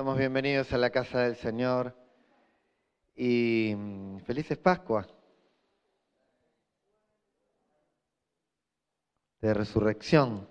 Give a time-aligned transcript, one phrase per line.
[0.00, 1.94] Somos bienvenidos a la casa del Señor
[3.14, 5.06] y mm, felices Pascua
[9.42, 10.48] de resurrección.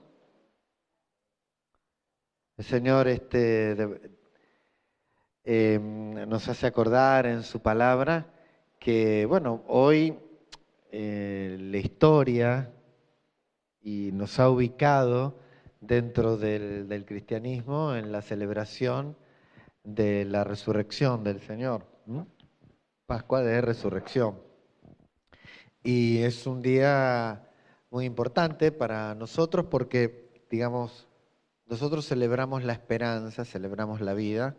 [2.57, 3.71] El Señor este,
[5.43, 8.31] em, nos hace acordar en su palabra
[8.79, 10.15] que, bueno, hoy
[10.91, 12.71] eh, la historia
[13.81, 15.39] y nos ha ubicado
[15.81, 19.17] dentro del cristianismo en la celebración
[19.95, 21.85] de la resurrección del Señor.
[23.05, 24.39] Pascua de resurrección.
[25.83, 27.49] Y es un día
[27.89, 31.07] muy importante para nosotros porque, digamos,
[31.65, 34.55] nosotros celebramos la esperanza, celebramos la vida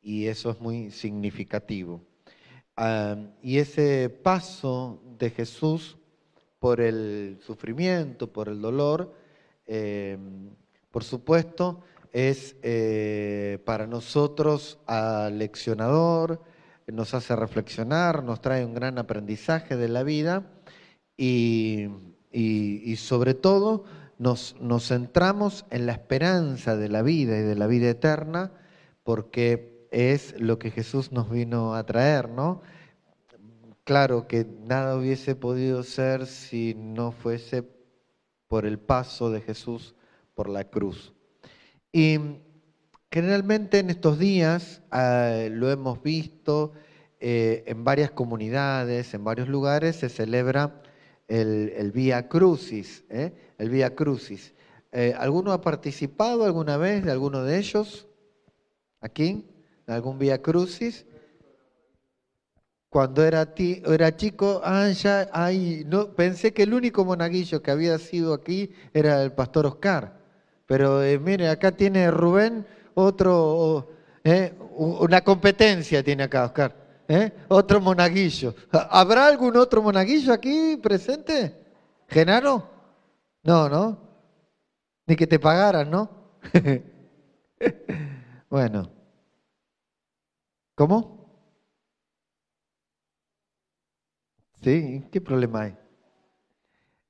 [0.00, 2.02] y eso es muy significativo.
[3.42, 5.98] Y ese paso de Jesús
[6.58, 9.14] por el sufrimiento, por el dolor,
[9.66, 10.18] eh,
[10.90, 16.42] por supuesto, es eh, para nosotros aleccionador,
[16.86, 20.50] nos hace reflexionar, nos trae un gran aprendizaje de la vida
[21.16, 21.88] y,
[22.32, 23.84] y- y sobre todo
[24.18, 28.52] nos, nos centramos en la esperanza de la vida y de la vida eterna
[29.04, 32.62] porque es lo que Jesús nos vino a traer, ¿no?
[33.84, 37.64] Claro que nada hubiese podido ser si no fuese
[38.46, 39.94] por el paso de Jesús
[40.34, 41.14] por la cruz.
[41.92, 42.18] Y
[43.10, 46.72] generalmente en estos días ah, lo hemos visto
[47.20, 50.82] eh, en varias comunidades, en varios lugares se celebra
[51.26, 53.32] el, el Vía Crucis, ¿eh?
[53.58, 54.54] el Vía Crucis.
[54.92, 58.06] Eh, ¿Alguno ha participado alguna vez de alguno de ellos?
[59.00, 59.46] ¿Aquí?
[59.86, 61.06] ¿De algún Vía Crucis?
[62.90, 67.70] Cuando era, ti- era chico, ah, ya, ay, no, pensé que el único monaguillo que
[67.70, 70.17] había sido aquí era el pastor Oscar.
[70.68, 73.88] Pero eh, mire, acá tiene Rubén otro,
[74.24, 76.76] eh, una competencia tiene acá Oscar.
[77.08, 77.32] ¿eh?
[77.48, 78.54] Otro monaguillo.
[78.72, 81.56] ¿Ha- ¿Habrá algún otro monaguillo aquí presente?
[82.08, 82.68] ¿Genaro?
[83.44, 83.98] No, ¿no?
[85.06, 86.10] Ni que te pagaran, ¿no?
[88.50, 88.90] bueno.
[90.78, 90.96] ¿Cómo?
[94.62, 95.06] ¿Sí?
[95.10, 95.76] ¿Qué problema hay?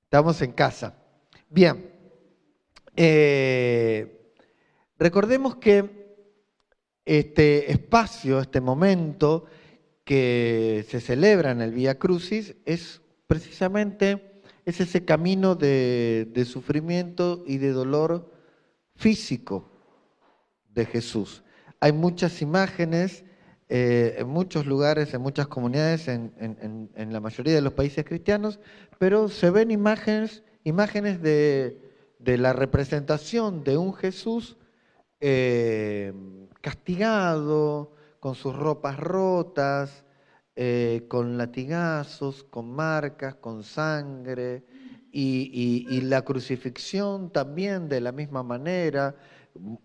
[0.04, 0.94] Estamos en casa.
[1.48, 1.97] Bien.
[3.00, 4.34] Eh,
[4.98, 6.16] recordemos que
[7.04, 9.44] este espacio, este momento
[10.02, 17.58] que se celebra en el Vía Crucis es precisamente es ese camino de, sufrimiento y
[17.58, 18.32] de dolor
[18.96, 19.70] físico
[20.68, 21.44] de Jesús.
[21.78, 23.22] Hay muchas imágenes
[23.68, 26.32] eh, en muchos lugares, en muchas comunidades, en-
[26.96, 28.58] en la mayoría de los países cristianos,
[28.98, 31.87] pero se ven imágenes, imágenes de,
[32.18, 34.56] de la representación de un Jesús
[35.20, 36.12] eh,
[36.60, 40.04] castigado, con sus ropas rotas,
[40.56, 44.64] eh, con latigazos, con marcas, con sangre,
[45.10, 49.16] y, la crucifixión también de la misma manera,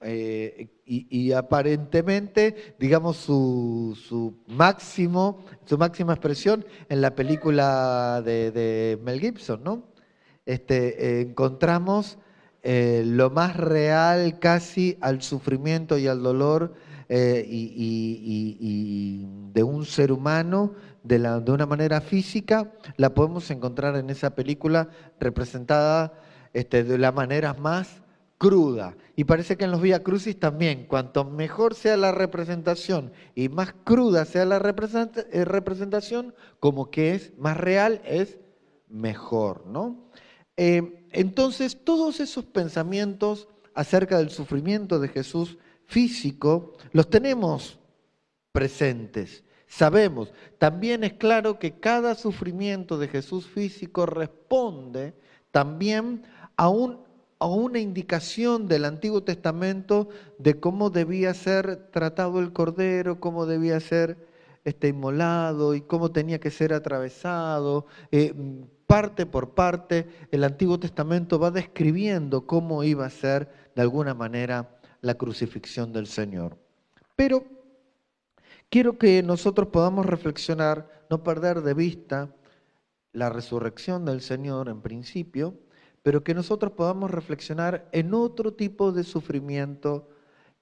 [0.02, 9.20] eh, y, aparentemente, digamos, su, su máximo, su máxima expresión en la película de, Mel
[9.20, 9.94] Gibson, ¿no?
[10.46, 12.18] Este, encontramos
[12.64, 16.74] eh, lo más real casi al sufrimiento y al dolor
[17.10, 20.74] eh, y, de un ser humano
[21.04, 21.18] de,
[21.52, 24.88] una manera física, la podemos encontrar en esa película
[25.20, 26.14] representada
[26.54, 28.02] este, de la manera más
[28.38, 28.96] cruda.
[29.16, 33.74] Y parece que en los Vía Crucis también, cuanto mejor sea la representación y más
[33.84, 38.40] cruda sea la eh, representación, como que es más real, es
[38.88, 40.10] mejor, ¿no?
[40.58, 47.80] Eh, entonces, todos esos pensamientos acerca del sufrimiento de Jesús físico los tenemos
[48.52, 49.44] presentes.
[49.68, 55.16] Sabemos, también es claro que cada sufrimiento de Jesús físico responde
[55.50, 56.24] también
[56.56, 57.00] a, un,
[57.40, 63.80] a una indicación del Antiguo Testamento de cómo debía ser tratado el cordero, cómo debía
[63.80, 64.28] ser
[64.64, 67.88] este, inmolado y cómo tenía que ser atravesado.
[68.12, 68.34] Eh,
[68.94, 74.78] parte por parte, el Antiguo Testamento va describiendo cómo iba a ser de alguna manera
[75.02, 76.60] la crucifixión del Señor.
[77.16, 77.44] Pero
[78.70, 82.36] quiero que nosotros podamos reflexionar, no perder de vista
[83.14, 85.58] la resurrección del Señor en principio,
[86.04, 90.08] pero que nosotros podamos reflexionar en otro tipo de sufrimiento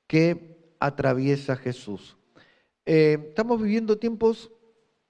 [0.07, 2.15] que atraviesa Jesús.
[2.85, 4.53] Eh, estamos viviendo tiempos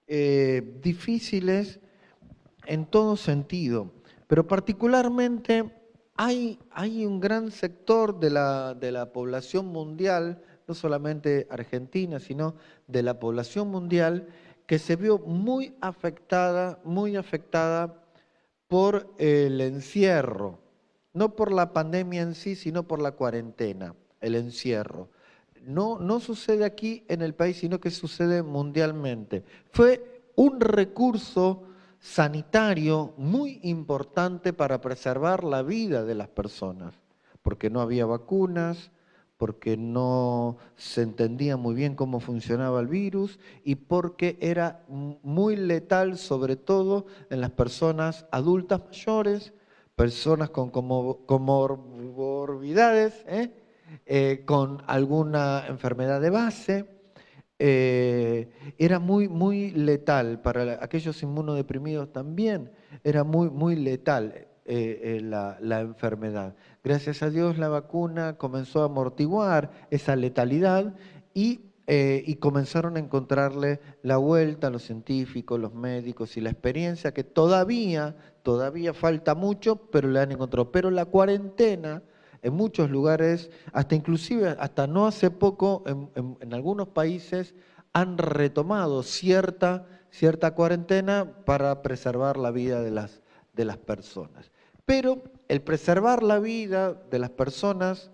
[0.07, 1.79] eh, difíciles
[2.65, 3.91] en todo sentido,
[4.27, 5.71] pero particularmente
[6.15, 12.55] hay, hay un gran sector de la, de la población mundial, no solamente argentina, sino
[12.87, 14.27] de la población mundial,
[14.67, 18.05] que se vio muy afectada, muy afectada
[18.67, 20.59] por el encierro,
[21.13, 25.09] no por la pandemia en sí, sino por la cuarentena, el encierro.
[25.61, 29.43] No, no sucede aquí en el país, sino que sucede mundialmente.
[29.71, 31.63] Fue un recurso
[32.01, 36.95] sanitario muy importante para preservar la vida de las personas,
[37.43, 38.89] porque no había vacunas,
[39.37, 46.17] porque no se entendía muy bien cómo funcionaba el virus y porque era muy letal
[46.17, 49.53] sobre todo en las personas adultas mayores,
[49.95, 53.53] personas con comorbidades, ¿eh?
[54.05, 57.00] Eh, con alguna enfermedad de base.
[57.63, 58.49] Eh,
[58.79, 62.71] era muy, muy letal para aquellos inmunodeprimidos también,
[63.03, 64.47] era muy, muy letal.
[64.65, 66.55] Eh, eh, la, enfermedad.
[66.83, 70.93] Gracias a Dios la vacuna comenzó a amortiguar esa letalidad
[71.35, 77.23] eh, y, comenzaron a encontrarle la vuelta los científicos, los médicos y la experiencia que
[77.23, 80.71] todavía, todavía falta mucho, pero le han encontrado.
[80.71, 82.03] Pero la cuarentena
[82.41, 87.53] en muchos lugares, hasta inclusive, hasta no hace poco, en, algunos países
[87.93, 93.21] han retomado cierta, cierta cuarentena para preservar la vida de las,
[93.53, 94.51] de las personas.
[94.85, 98.11] Pero el preservar la vida de las personas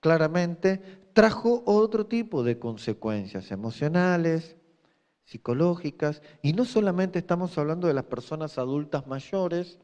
[0.00, 0.80] claramente
[1.12, 4.56] trajo otro tipo de consecuencias emocionales,
[5.24, 9.78] psicológicas, y no solamente estamos hablando de las personas adultas mayores,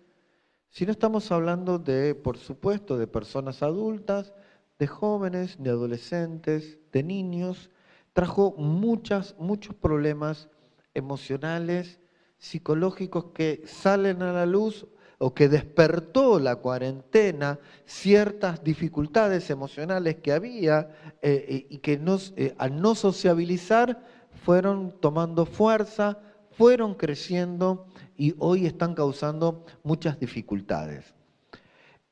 [0.75, 4.35] sino estamos hablando de, por supuesto, de personas adultas,
[4.77, 7.71] de jóvenes, de adolescentes, de niños,
[8.13, 10.49] trajo muchas, muchos problemas
[10.93, 12.01] emocionales,
[12.39, 14.89] psicológicos que salen a la luz
[15.19, 20.91] o que despertó la cuarentena ciertas dificultades emocionales que había
[21.23, 22.01] eh, y que
[22.35, 24.05] eh, al no sociabilizar
[24.45, 26.19] fueron tomando fuerza,
[26.57, 27.87] fueron creciendo
[28.17, 31.15] y hoy están causando muchas dificultades.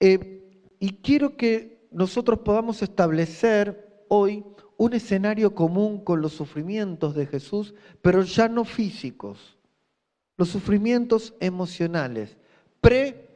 [0.01, 0.43] Eh,
[0.79, 4.45] y quiero que nosotros podamos establecer hoy
[4.77, 9.57] un escenario común con los sufrimientos de Jesús, pero ya no físicos,
[10.37, 12.37] los sufrimientos emocionales
[12.83, 13.29] pre,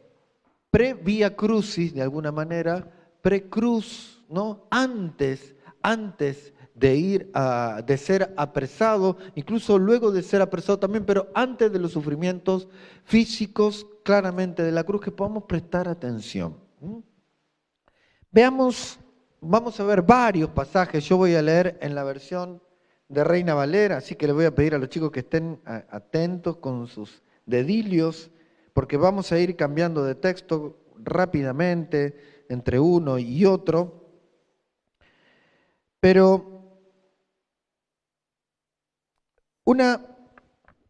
[0.70, 2.90] pre vía crucis, de alguna manera,
[3.22, 4.66] pre-cruz, ¿no?
[4.70, 7.32] Antes, antes de ir
[7.86, 12.68] de ser apresado, incluso luego de ser apresado también, pero antes de los sufrimientos
[13.04, 16.56] físicos claramente de la cruz, que podamos prestar atención.
[18.30, 19.00] Veamos,
[19.40, 22.62] vamos a ver varios pasajes, yo voy a leer en la versión
[23.08, 26.58] de Reina Valera, así que le voy a pedir a los chicos que estén atentos
[26.58, 28.30] con sus dedilios
[28.74, 34.04] porque vamos a ir cambiando de texto rápidamente entre uno y otro.
[35.98, 36.55] Pero
[39.66, 40.00] una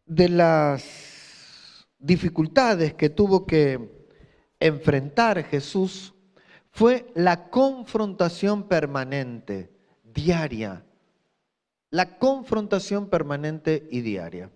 [0.05, 4.07] de las dificultades que tuvo que
[4.59, 6.13] enfrentar Jesús
[6.69, 10.85] fue la confrontación permanente, diaria.
[11.89, 14.51] La confrontación permanente y diaria.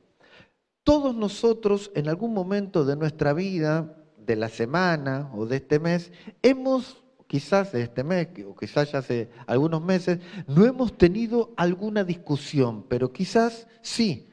[0.83, 6.11] Todos nosotros en algún momento de nuestra vida, de la semana o de este mes,
[6.43, 7.00] hemos,
[7.31, 13.13] quizás este mes o quizás ya hace algunos meses, no hemos tenido alguna discusión, pero
[13.13, 14.29] quizás sí,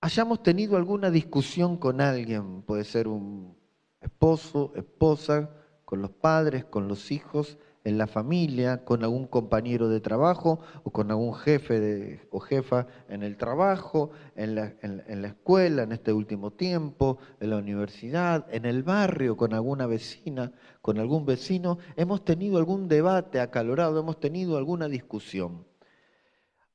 [0.00, 3.58] hayamos tenido alguna discusión con alguien, puede ser un
[4.00, 5.50] esposo, esposa,
[5.84, 10.90] con los padres, con los hijos, en la familia, con algún compañero de trabajo o
[10.90, 16.12] con algún jefe o jefa en el trabajo, en la, en la escuela en este
[16.12, 22.24] último tiempo, en la universidad, en el barrio, con alguna vecina, con algún vecino, hemos
[22.24, 25.67] tenido algún debate acalorado, hemos tenido alguna discusión.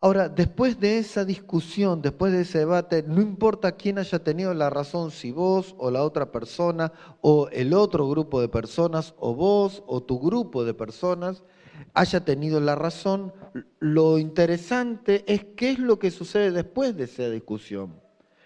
[0.03, 4.69] Ahora, después de esa discusión, después de ese debate, no importa quién haya tenido la
[4.69, 6.91] razón, si vos o la otra persona
[7.21, 11.45] o el otro grupo de personas o vos o tu grupo de personas
[11.93, 13.31] haya tenido la razón,
[13.79, 18.01] lo interesante es qué es lo que sucede después de esa discusión,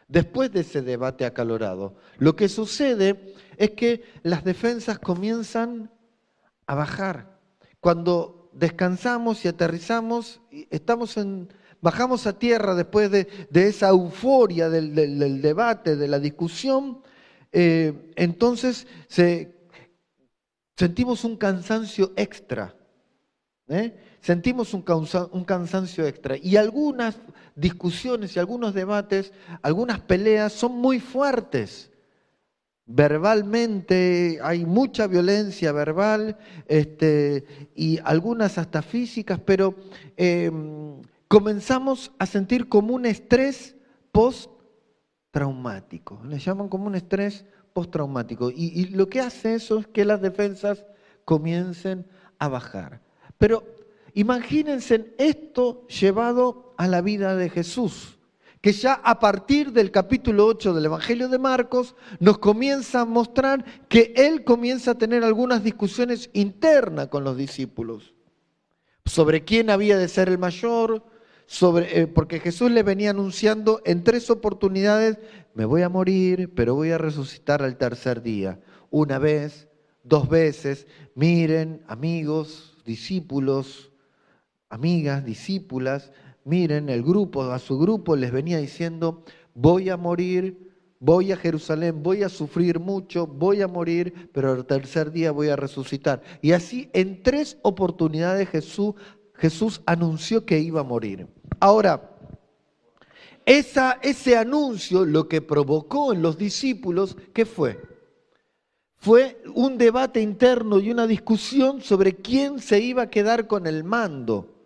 [0.08, 1.96] después de ese debate acalorado.
[2.20, 5.90] Lo que sucede es que las defensas comienzan
[6.68, 7.40] a bajar.
[7.80, 11.50] Cuando descansamos y aterrizamos, estamos en,
[11.82, 17.02] bajamos a tierra después de, esa euforia del, debate, de la discusión,
[17.52, 18.88] eh, entonces
[20.76, 22.76] sentimos un cansancio extra.
[23.68, 23.96] ¿eh?
[24.22, 26.36] Sentimos un cansancio extra.
[26.38, 27.18] Y algunas
[27.56, 31.92] discusiones y algunos debates, algunas peleas son muy fuertes.
[32.88, 39.76] Verbalmente, hay mucha violencia verbal este, y algunas hasta físicas, pero
[40.16, 43.76] em, comenzamos a sentir como un estrés
[44.14, 46.22] post-traumático.
[46.26, 48.50] Le llaman como un estrés postraumático.
[48.50, 50.86] Y lo que hace eso es que las defensas
[51.26, 52.08] comiencen
[52.40, 53.02] a bajar.
[53.38, 53.66] Pero
[54.14, 58.17] imagínense esto llevado a la vida de Jesús
[58.62, 63.64] que ya a partir del capítulo 8 del Evangelio de Marcos nos comienza a mostrar
[63.88, 68.14] que él comienza a tener algunas discusiones internas con los discípulos
[69.08, 71.04] sobre quién había de ser el mayor,
[71.46, 75.18] sobre, eh, porque Jesús le venía anunciando en tres oportunidades,
[75.54, 78.60] me voy a morir, pero voy a resucitar al tercer día.
[78.90, 79.68] Una vez,
[80.04, 83.92] dos veces, miren, amigos, discípulos,
[84.70, 86.12] amigas, discípulas,
[86.48, 89.24] miren, el grupo, a su grupo les venía diciendo,
[89.54, 94.66] voy a morir, voy a Jerusalén, voy a sufrir mucho, voy a morir, pero el
[94.66, 96.22] tercer día voy a resucitar.
[96.42, 98.96] Y así en tres oportunidades Jesús,
[99.34, 101.28] Jesús anunció que iba a morir.
[101.60, 102.18] Ahora,
[103.46, 107.82] ese anuncio lo que provocó en los discípulos, ¿qué fue?
[108.96, 113.84] Fue un debate interno y una discusión sobre quién se iba a quedar con el
[113.84, 114.57] mando.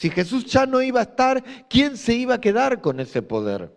[0.00, 3.70] Si Jesús ya no iba a estar, ¿quién se iba a quedar con ese poder?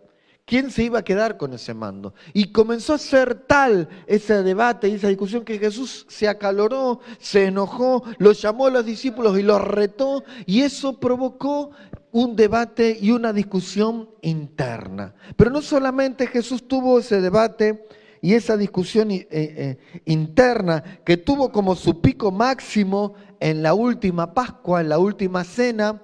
[0.46, 2.14] ¿Quién se iba a quedar con ese mando?
[2.32, 7.44] Y comenzó a ser tal ese debate y esa discusión que Jesús se acaloró, se
[7.44, 11.72] enojó, los llamó a los discípulos y los retó y eso provocó
[12.10, 15.14] un debate y una discusión interna.
[15.36, 17.86] Pero no solamente Jesús tuvo ese debate
[18.22, 19.76] y esa discusión eh, eh,
[20.06, 26.00] interna que tuvo como su pico máximo en la última Pascua, en la última cena,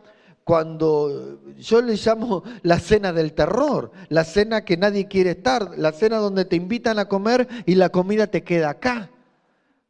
[0.50, 5.92] cuando yo le llamo la cena del terror, la cena que nadie quiere estar, la
[5.92, 9.12] cena donde te invitan a comer y la comida te queda acá.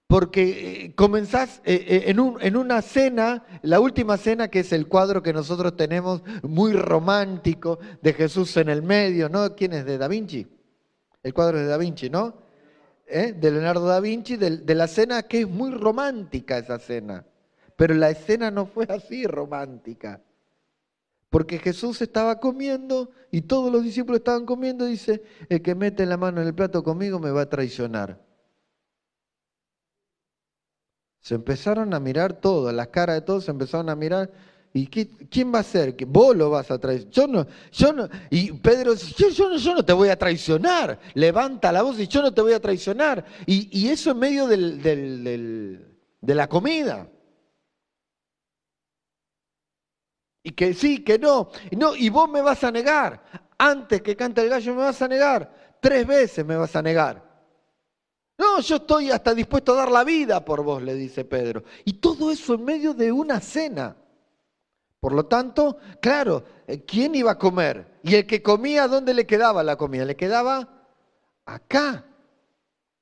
[0.07, 0.43] Porque
[0.85, 5.23] eh, comenzás eh, eh, en, en una cena, la última cena que es el cuadro
[5.23, 9.57] que nosotros tenemos muy romántico de Jesús en el medio, ¿no?
[9.57, 9.87] ¿Quién es?
[9.87, 10.47] ¿De Da Vinci?
[11.23, 12.35] El cuadro es de Da Vinci, ¿no?
[13.07, 17.25] De Leonardo da Vinci, de la cena que es muy romántica esa cena.
[17.76, 20.21] Pero la escena no fue así romántica.
[21.31, 24.85] Porque Jesús estaba comiendo y todos los discípulos estaban comiendo.
[24.85, 28.21] Dice, el que mete la mano en el plato conmigo me va a traicionar.
[31.21, 34.31] Se empezaron a mirar todos, las caras de todos se empezaron a mirar.
[34.73, 35.97] ¿Y quién va a ser?
[36.07, 37.13] Vos lo vas a traicionar.
[37.13, 38.09] Yo no, yo no.
[38.29, 40.99] Y Pedro dice, yo, no, yo no te voy a traicionar.
[41.15, 43.25] Levanta la voz y yo no te voy a traicionar.
[43.47, 45.79] Y, eso en medio de
[46.23, 47.09] la comida.
[50.42, 51.50] Y que sí, que no.
[51.70, 51.94] Y, no.
[51.94, 53.23] y vos me vas a negar.
[53.59, 55.78] Antes que cante el gallo me vas a negar.
[55.80, 57.30] Tres veces me vas a negar.
[58.38, 61.62] No, yo estoy hasta dispuesto a dar la vida por vos, le dice Pedro.
[61.85, 63.97] Y todo eso en medio de una cena.
[64.99, 67.99] Por lo tanto, claro, eh, ¿quién iba a comer?
[68.02, 70.06] Y el que comía, ¿dónde le quedaba la comida?
[70.06, 70.87] Le quedaba
[71.44, 72.06] acá.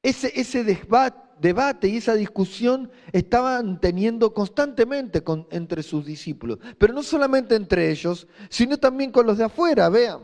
[0.02, 7.02] Ese, ese debate debate y esa discusión estaban teniendo constantemente entre sus discípulos, pero no
[7.02, 9.88] solamente entre ellos, sino también con los de afuera.
[9.88, 10.22] Vean,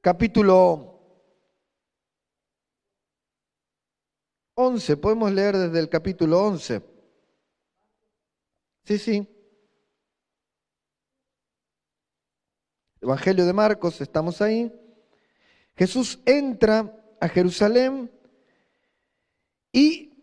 [0.00, 0.96] capítulo
[4.54, 6.82] 11, podemos leer desde el capítulo 11.
[8.84, 9.28] Sí, sí.
[13.00, 14.72] Evangelio de Marcos, estamos ahí.
[15.76, 18.10] Jesús entra a Jerusalén
[19.76, 20.14] y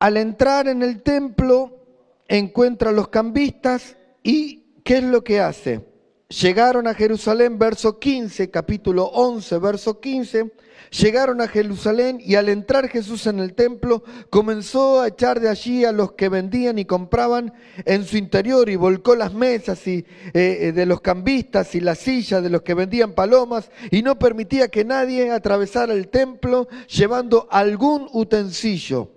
[0.00, 1.86] al entrar en el templo
[2.26, 5.91] encuentra a los cambistas y ¿qué es lo que hace?
[6.40, 10.50] Llegaron a Jerusalén, verso 15, capítulo 11, verso 15.
[10.90, 15.84] Llegaron a Jerusalén y al entrar Jesús en el templo comenzó a echar de allí
[15.84, 17.52] a los que vendían y compraban
[17.84, 21.98] en su interior y volcó las mesas y, eh, eh, de los cambistas y las
[21.98, 27.46] sillas de los que vendían palomas y no permitía que nadie atravesara el templo llevando
[27.50, 29.10] algún utensilio.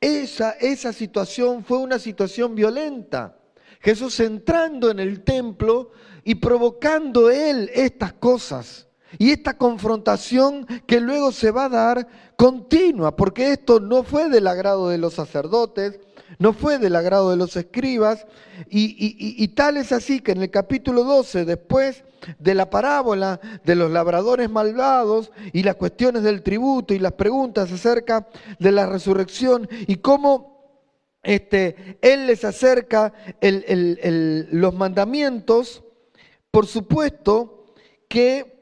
[0.00, 3.34] Esa, esa situación fue una situación violenta.
[3.80, 5.90] Jesús entrando en el templo
[6.28, 8.86] y provocando él estas cosas.
[9.18, 12.06] Y esta confrontación que luego se va a dar
[12.36, 15.98] continua, porque esto no fue del agrado de los sacerdotes,
[16.38, 18.26] no fue del agrado de los escribas,
[18.68, 22.04] y, tal es así que en el capítulo 12, después
[22.38, 27.72] de la parábola de los labradores malvados y las cuestiones del tributo y las preguntas
[27.72, 30.82] acerca de la resurrección y cómo
[31.22, 35.84] este, Él les acerca los mandamientos,
[36.50, 37.66] por supuesto
[38.08, 38.58] que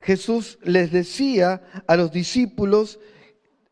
[0.00, 2.98] Jesús les decía a los discípulos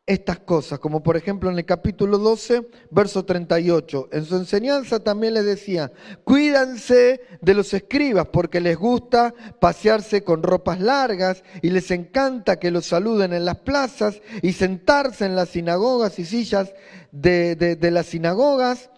[0.07, 4.11] estas cosas, como por ejemplo en el capítulo 12, verso 38.
[4.13, 5.93] En su enseñanza también les decía,
[6.23, 12.71] cuídanse de los escribas porque les gusta pasearse con ropas largas y les encanta que
[12.71, 16.73] los saluden en las plazas y sentarse en las sinagogas y sillas
[17.11, 18.91] de, de las sinagogas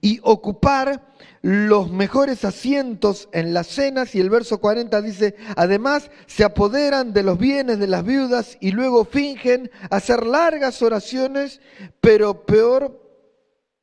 [0.00, 1.15] y ocupar
[1.46, 7.22] los mejores asientos en las cenas y el verso 40 dice, además se apoderan de
[7.22, 11.60] los bienes de las viudas y luego fingen hacer largas oraciones,
[12.00, 13.00] pero peor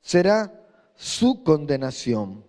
[0.02, 0.62] será
[0.96, 2.46] su condenación.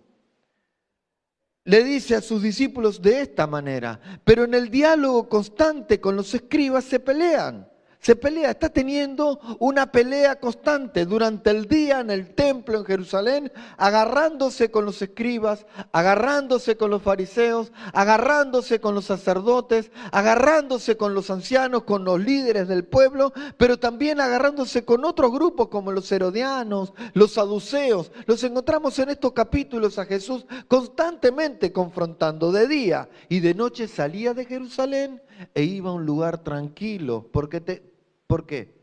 [1.63, 6.33] Le dice a sus discípulos de esta manera, pero en el diálogo constante con los
[6.33, 7.69] escribas se pelean
[8.05, 13.51] se pelea, está teniendo una pelea constante durante el día en el templo en Jerusalén,
[13.77, 21.31] agarrándose con los escribas, agarrándose con los fariseos, agarrándose con los sacerdotes, agarrándose con los
[21.31, 26.93] ancianos, con los líderes del pueblo, pero también agarrándose con otros grupos como los herodianos,
[27.15, 28.11] los saduceos.
[28.27, 32.51] Los encontramos en estos capítulos a Jesús constantemente confrontando.
[32.51, 35.23] De día y de noche salía de Jerusalén
[35.55, 37.94] e iba a un lugar tranquilo, porque te,
[38.27, 38.75] ¿Por qué?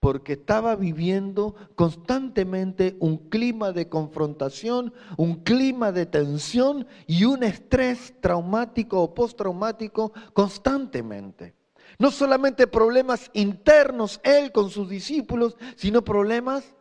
[0.00, 8.14] Porque estaba viviendo constantemente un clima de confrontación, un clima de tensión y un estrés
[8.20, 11.54] traumático o postraumático constantemente.
[11.98, 16.74] No solamente problemas internos él con sus discípulos, sino problemas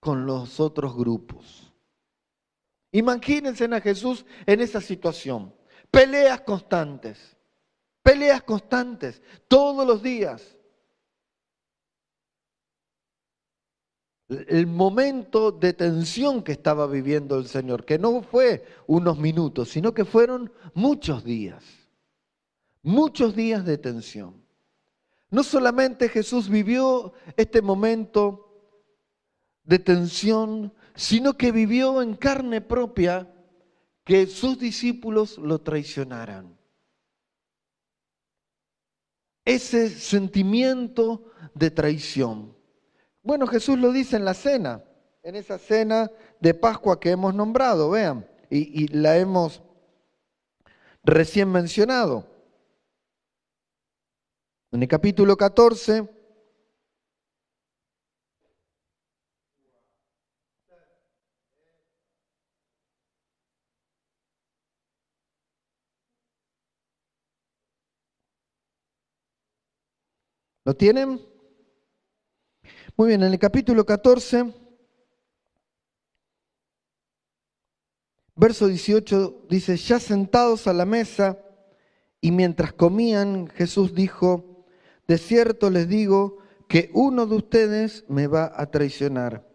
[0.00, 1.70] con los otros grupos.
[2.92, 5.54] Imagínense a Jesús en esa situación.
[5.90, 7.36] Peleas constantes,
[8.02, 10.56] peleas constantes, todos los días.
[14.30, 19.92] El momento de tensión que estaba viviendo el Señor, que no fue unos minutos, sino
[19.92, 21.64] que fueron muchos días,
[22.82, 24.40] muchos días de tensión.
[25.30, 28.50] No solamente Jesús vivió este momento
[29.64, 33.32] de tensión, sino que vivió en carne propia
[34.04, 36.56] que sus discípulos lo traicionaran.
[39.44, 42.59] Ese sentimiento de traición.
[43.22, 44.82] Bueno, Jesús lo dice en la cena,
[45.22, 49.62] en esa cena de Pascua que hemos nombrado, vean, y, la hemos
[51.04, 52.26] recién mencionado.
[54.72, 56.08] En el capítulo 14,
[70.64, 71.29] ¿Lo tienen?
[72.96, 74.52] Muy bien, en el capítulo 14,
[78.34, 81.38] verso 18 dice, ya sentados a la mesa
[82.20, 84.66] y mientras comían, Jesús dijo,
[85.06, 89.46] de cierto les digo que uno de ustedes me va a traicionar.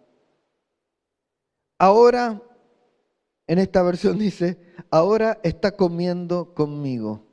[1.77, 2.41] Ahora,
[3.47, 7.27] en esta versión dice, ahora está comiendo conmigo.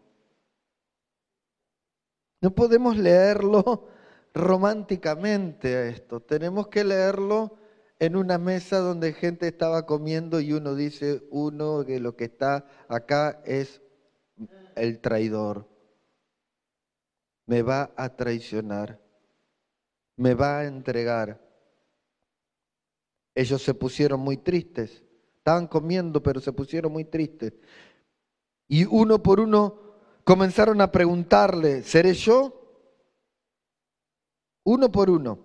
[2.40, 3.88] No podemos leerlo
[4.34, 6.20] románticamente a esto.
[6.20, 7.56] Tenemos que leerlo
[7.98, 12.66] en una mesa donde gente estaba comiendo y uno dice, uno de lo que está
[12.88, 13.80] acá es
[14.74, 15.68] el traidor.
[17.46, 19.00] Me va a traicionar.
[20.16, 21.40] Me va a entregar.
[23.34, 25.02] Ellos se pusieron muy tristes.
[25.36, 27.54] Estaban comiendo, pero se pusieron muy tristes.
[28.68, 29.78] Y uno por uno
[30.24, 32.61] comenzaron a preguntarle, ¿seré yo?
[34.64, 35.38] Uno por uno.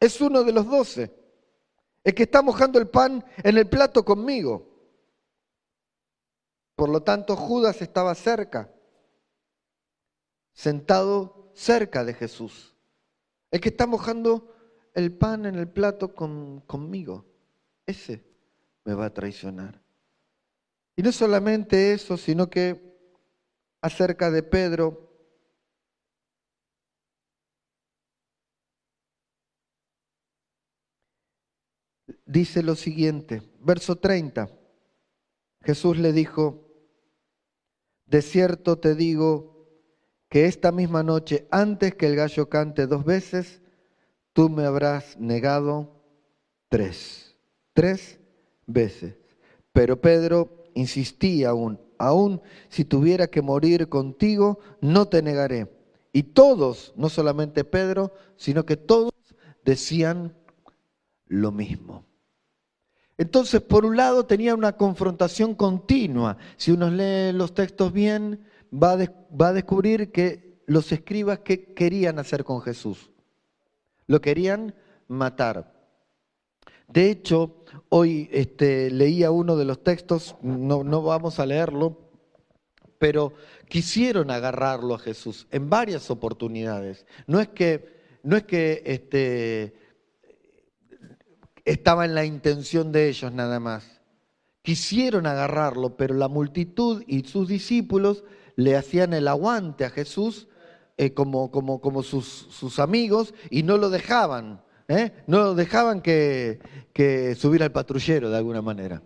[0.00, 1.14] Es uno de los doce,
[2.02, 4.70] el que está mojando el pan en el plato conmigo.
[6.74, 8.72] Por lo tanto, Judas estaba cerca,
[10.52, 12.74] sentado cerca de Jesús.
[13.50, 14.52] El que está mojando
[14.94, 17.24] el pan en el plato con, conmigo,
[17.86, 18.24] ese
[18.84, 19.80] me va a traicionar.
[20.96, 22.94] Y no solamente eso, sino que
[23.80, 25.03] acerca de Pedro,
[32.34, 34.50] dice lo siguiente, verso 30.
[35.62, 36.68] Jesús le dijo,
[38.06, 39.68] de cierto te digo
[40.28, 43.62] que esta misma noche, antes que el gallo cante dos veces,
[44.32, 46.02] tú me habrás negado
[46.68, 47.36] tres,
[47.72, 48.18] tres
[48.66, 49.14] veces.
[49.72, 55.70] Pero Pedro insistía aún, aún si tuviera que morir contigo, no te negaré.
[56.12, 59.12] Y todos, no solamente Pedro, sino que todos
[59.64, 60.36] decían
[61.26, 62.04] lo mismo.
[63.16, 66.36] Entonces, por un lado, tenía una confrontación continua.
[66.56, 68.40] Si uno lee los textos bien,
[68.72, 73.10] va a, descubrir que los escribas que querían hacer con Jesús.
[74.06, 74.74] Lo querían
[75.06, 75.72] matar.
[76.88, 81.98] De hecho, hoy este, leía uno de los textos, no, no vamos a leerlo,
[82.98, 83.32] pero
[83.68, 87.06] quisieron agarrarlo a Jesús en varias oportunidades.
[87.26, 89.74] No es que, no es que este,
[91.64, 94.00] estaba en la intención de ellos nada más.
[94.62, 98.24] Quisieron agarrarlo, pero la multitud y sus discípulos
[98.56, 100.48] le hacían el aguante a Jesús
[100.96, 105.12] eh, como, como, como sus, sus, amigos y no lo dejaban, ¿eh?
[105.26, 106.60] no lo dejaban que,
[106.92, 109.02] que subiera al patrullero de alguna manera.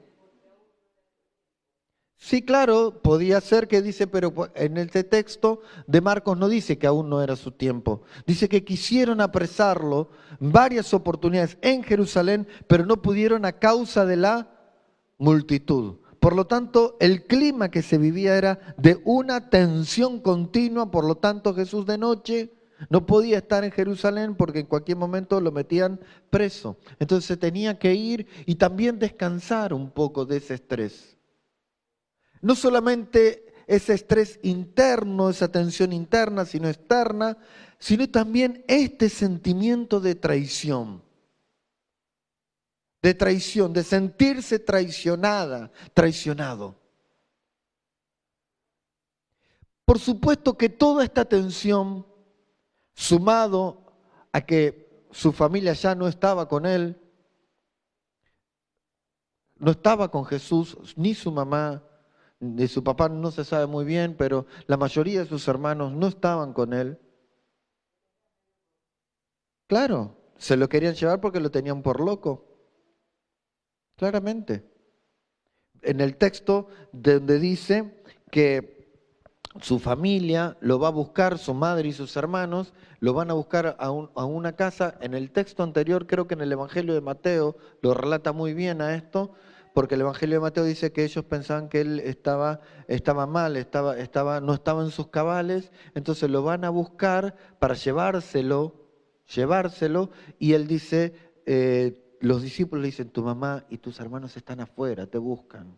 [2.21, 6.89] Sí, claro, podía ser que dice, pero en este texto de Marcos no dice que
[6.89, 8.03] aún no era su tiempo.
[8.27, 14.51] Dice que quisieron apresarlo varias oportunidades en Jerusalén, pero no pudieron a causa de la
[15.17, 15.99] multitud.
[16.19, 21.15] Por lo tanto, el clima que se vivía era de una tensión continua, por lo
[21.19, 22.53] tanto Jesús de noche
[22.91, 26.01] no podía estar en Jerusalén porque en cualquier momento lo metían
[26.31, 26.79] preso.
[26.99, 31.18] Entonces tenía que ir y también descansar un poco de ese estrés.
[32.41, 37.37] No solamente ese estrés interno, esa tensión interna, sino externa,
[37.79, 41.03] sino también este sentimiento de traición.
[43.03, 46.75] De traición, de sentirse traicionada, traicionado.
[49.85, 52.07] Por supuesto que toda esta tensión,
[52.95, 53.93] sumado
[54.33, 57.01] a que su familia ya no estaba con él,
[59.57, 61.83] no estaba con Jesús, ni su mamá,
[62.41, 66.07] de su papá no se sabe muy bien, pero la mayoría de sus hermanos no
[66.07, 66.99] estaban con él.
[69.67, 72.45] Claro, se lo querían llevar porque lo tenían por loco.
[73.97, 74.65] Claramente.
[75.83, 78.79] En el texto donde dice que
[79.61, 83.77] su familia lo va a buscar, su madre y sus hermanos lo van a buscar
[83.79, 84.97] a, a, una casa.
[85.01, 88.81] En el texto anterior, creo que en el Evangelio de Mateo lo relata muy bien
[88.81, 89.33] a esto,
[89.75, 93.99] porque el Evangelio de Mateo dice que ellos pensaban que él estaba, estaba mal, estaba,
[93.99, 98.75] estaba, no estaba en sus cabales, entonces lo van a buscar para llevárselo,
[99.35, 101.15] llevárselo, y él dice,
[101.47, 105.77] eh, los discípulos le dicen, tu mamá y tus hermanos están afuera, te buscan.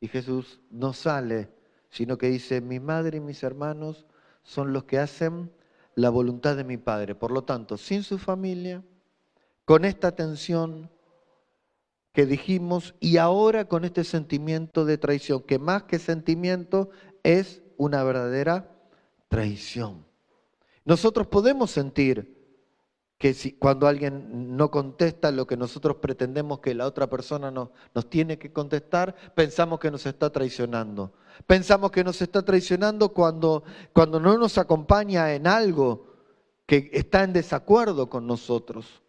[0.00, 1.48] Y Jesús no sale,
[1.90, 4.06] sino que dice, mi madre y mis hermanos
[4.42, 5.50] son los que hacen
[5.94, 7.14] la voluntad de mi Padre.
[7.14, 8.82] Por lo tanto, sin su familia,
[9.64, 10.90] con esta tensión,
[12.12, 16.90] que dijimos y ahora con este sentimiento de traición, que más que sentimiento
[17.22, 18.70] es una verdadera
[19.28, 20.04] traición.
[20.84, 22.38] Nosotros podemos sentir
[23.18, 27.70] que si, cuando alguien no contesta lo que nosotros pretendemos que la otra persona nos,
[28.08, 31.12] tiene que contestar, pensamos que nos está traicionando.
[31.46, 36.06] Pensamos que nos está traicionando cuando, cuando no nos acompaña en algo
[36.64, 39.02] que está en desacuerdo con nosotros.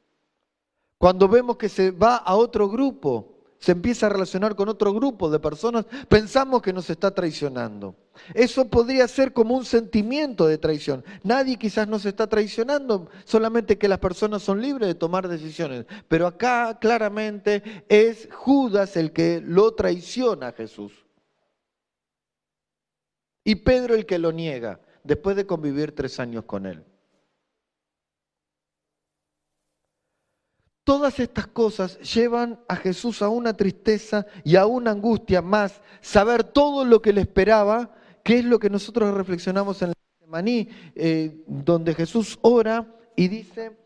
[0.99, 5.29] Cuando vemos que se va a otro grupo, se empieza a relacionar con otro grupo
[5.29, 7.95] de personas, pensamos que nos está traicionando.
[8.33, 11.05] Eso podría ser como un sentimiento de traición.
[11.23, 15.85] Nadie quizás nos está traicionando, solamente que las personas son libres de tomar decisiones.
[16.09, 20.91] Pero acá claramente es Judas el que lo traiciona a Jesús.
[23.45, 26.83] Y Pedro el que lo niega, después de convivir tres años con él.
[30.89, 36.43] Todas estas cosas llevan a Jesús a una tristeza y a una angustia más, saber
[36.43, 39.93] todo lo que le esperaba, que es lo que nosotros reflexionamos en la
[40.25, 43.78] Maní, eh, donde Jesús ora y dice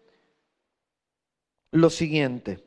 [1.72, 2.64] lo siguiente.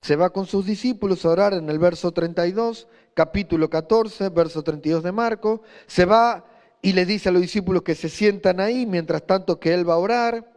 [0.00, 5.02] Se va con sus discípulos a orar en el verso 32, capítulo 14, verso 32
[5.02, 5.62] de Marco.
[5.88, 6.46] Se va
[6.82, 9.94] y le dice a los discípulos que se sientan ahí mientras tanto que él va
[9.94, 10.51] a orar.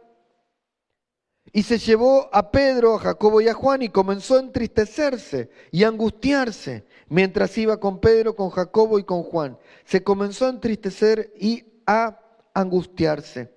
[1.56, 5.84] Y se llevó a Pedro, a Jacobo y a Juan y comenzó a entristecerse y
[5.84, 9.56] a angustiarse mientras iba con Pedro, con Jacobo y con Juan.
[9.86, 12.20] Se comenzó a entristecer y a
[12.52, 13.54] angustiarse.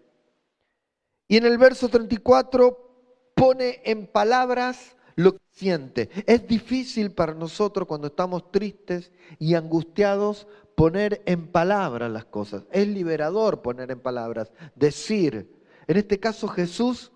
[1.28, 6.10] Y en el verso 34 pone en palabras lo que siente.
[6.26, 12.64] Es difícil para nosotros cuando estamos tristes y angustiados poner en palabras las cosas.
[12.72, 15.52] Es liberador poner en palabras, decir.
[15.86, 17.12] En este caso Jesús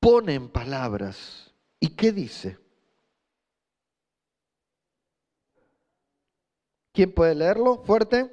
[0.00, 1.54] pone en palabras.
[1.78, 2.58] ¿Y qué dice?
[6.92, 7.82] ¿Quién puede leerlo?
[7.84, 8.30] Fuerte.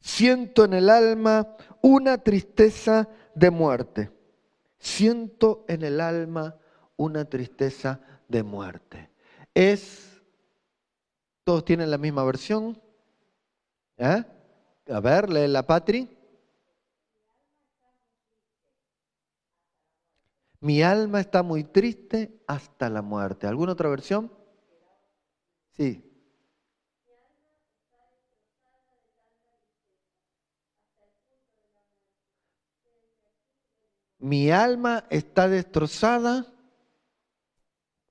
[0.00, 4.10] Siento en el alma una tristeza de muerte.
[4.78, 6.56] siento en el alma
[6.96, 9.10] una tristeza de muerte.
[9.54, 10.20] Es,
[11.44, 12.82] todos tienen la misma versión.
[13.96, 14.24] ¿Eh?
[14.88, 16.08] A ver, lee la Patri.
[20.60, 23.46] Mi alma está muy triste hasta la muerte.
[23.46, 24.32] ¿Alguna otra versión?
[25.70, 26.08] Sí.
[34.18, 36.46] Mi alma está destrozada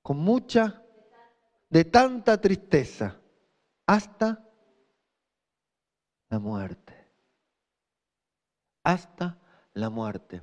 [0.02, 0.84] con mucha,
[1.70, 3.16] de tanta tristeza,
[3.86, 4.51] hasta
[6.32, 6.96] la muerte.
[8.84, 9.38] Hasta
[9.74, 10.42] la muerte.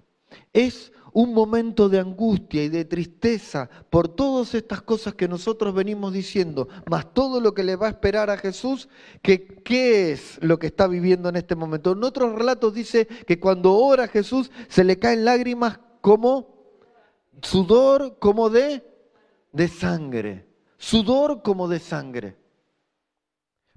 [0.52, 6.12] Es un momento de angustia y de tristeza por todas estas cosas que nosotros venimos
[6.12, 8.90] diciendo, más todo lo que le va a esperar a Jesús,
[9.22, 11.92] que qué es lo que está viviendo en este momento.
[11.92, 16.54] En otros relatos dice que cuando ora Jesús se le caen lágrimas como
[17.40, 18.84] sudor, como de,
[19.52, 20.46] de sangre,
[20.76, 22.47] sudor como de sangre.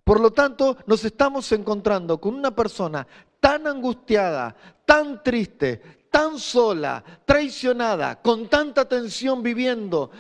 [0.04, 3.06] Por lo tanto, nos estamos encontrando con una persona
[3.40, 10.12] tan angustiada, tan triste, tan sola, traicionada, con tanta tensión viviendo,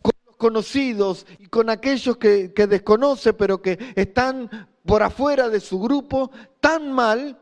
[0.00, 5.80] con los conocidos y con aquellos que, desconoce, pero que están por afuera de su
[5.80, 7.38] grupo, tan mal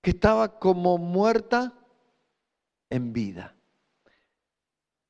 [0.00, 1.74] que estaba como muerta
[2.88, 3.54] en vida.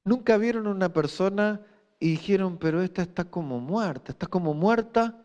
[0.05, 1.65] Nunca vieron una persona
[2.01, 5.23] y dijeron, pero esta está como muerta, está como muerta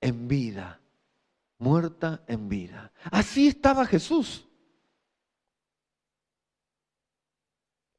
[0.00, 0.80] en vida,
[1.58, 2.92] muerta en vida.
[3.04, 4.48] Así estaba Jesús.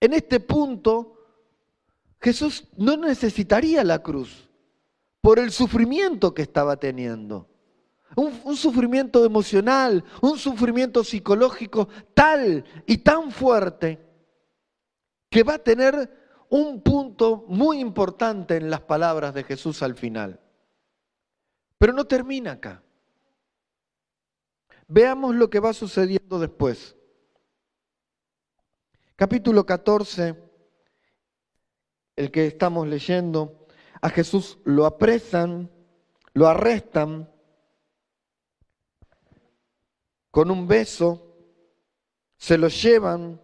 [0.02, 1.18] En este punto,
[2.20, 4.50] Jesús no necesitaría la cruz
[5.22, 7.50] por el sufrimiento que estaba teniendo.
[8.16, 13.98] Un, sufrimiento emocional, un sufrimiento psicológico tal y tan fuerte
[15.32, 16.23] que va a tener
[16.54, 20.40] un punto muy importante en las palabras de Jesús al final.
[21.78, 22.84] Pero no termina acá.
[24.88, 26.96] Veamos lo que va sucediendo después
[29.16, 30.36] capítulo 14,
[32.16, 33.68] el que estamos leyendo,
[34.02, 35.72] a Jesús lo apresan,
[36.34, 37.32] lo arrestan
[40.30, 41.38] con un beso,
[42.38, 43.40] se lo llevan.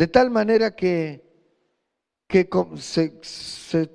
[0.00, 1.28] De tal manera que,
[2.76, 3.90] se,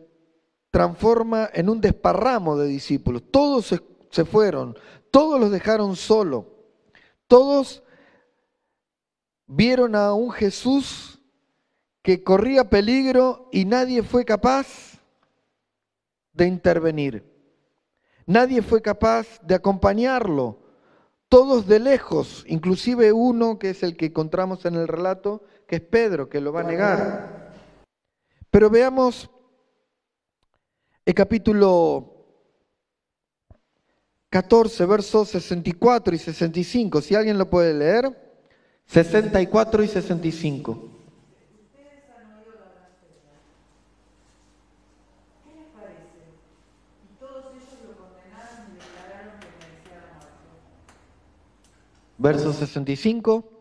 [0.70, 3.24] transforma en un desparramo de discípulos.
[3.32, 4.78] Todos se, se fueron,
[5.10, 6.46] todos los dejaron solo.
[7.26, 7.82] Todos
[9.48, 11.20] vieron a un Jesús
[12.04, 15.02] que corría peligro y nadie fue capaz
[16.34, 17.26] de intervenir.
[18.28, 20.60] Nadie fue capaz de acompañarlo.
[21.30, 25.82] Todos de lejos, inclusive uno que es el que encontramos en el relato, que es
[25.82, 27.54] Pedro, que lo va a negar.
[28.49, 29.30] Pero veamos
[31.06, 32.15] el capítulo
[34.30, 37.01] 14, versos 64 y 65.
[37.01, 38.25] Si alguien lo puede leer.
[38.88, 40.89] 64 y 65.
[52.17, 53.55] Verso 65.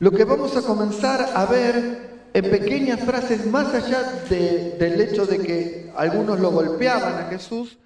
[0.00, 5.38] Lo que vamos a comenzar a ver en pequeñas frases, más allá del hecho de
[5.38, 7.78] que algunos lo golpeaban a Jesús,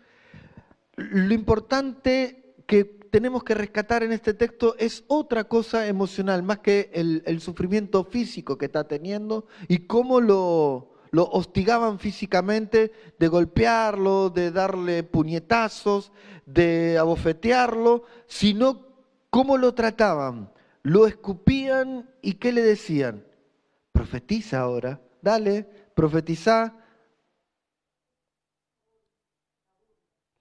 [0.97, 6.90] lo importante que tenemos que rescatar en este texto es otra cosa emocional, más que
[6.94, 15.03] el, sufrimiento físico que está teniendo y cómo lo, hostigaban físicamente, de golpearlo, de darle
[15.03, 16.11] puñetazos,
[16.47, 18.87] de abofetearlo, sino
[19.29, 20.51] cómo lo trataban
[20.83, 23.25] lo escupían y ¿qué le decían?
[23.93, 25.64] Profetiza ahora, dale,
[25.95, 26.75] profetiza.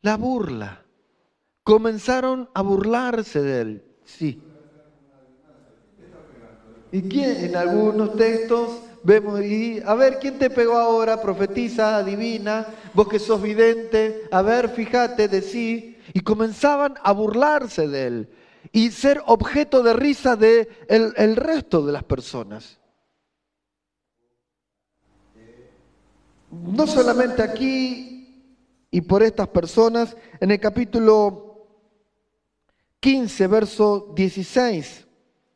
[0.02, 0.84] La burla.
[1.64, 4.42] Comenzaron a burlarse de él, sí.
[6.92, 7.44] ¿Y quién?
[7.44, 11.22] En algunos textos vemos, y a ver, ¿quién te pegó ahora?
[11.22, 15.98] Profetiza, adivina, vos que sos vidente, a ver, fíjate, decí.
[16.14, 18.30] Y comenzaban a burlarse de él
[18.72, 22.80] y ser objeto de risa de el, resto de las personas.
[26.52, 28.44] No solamente aquí
[28.90, 31.68] y por estas personas, en el capítulo
[33.00, 35.08] 15, verso 16,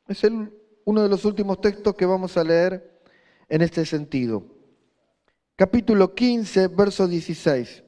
[0.07, 3.01] es el uno de los últimos textos que vamos a leer
[3.47, 4.43] en este sentido.
[5.55, 7.83] Capítulo 15, verso 16.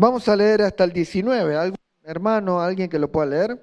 [0.00, 1.54] Vamos a leer hasta el 19.
[1.54, 3.60] ¿Algún hermano, alguien que lo pueda leer?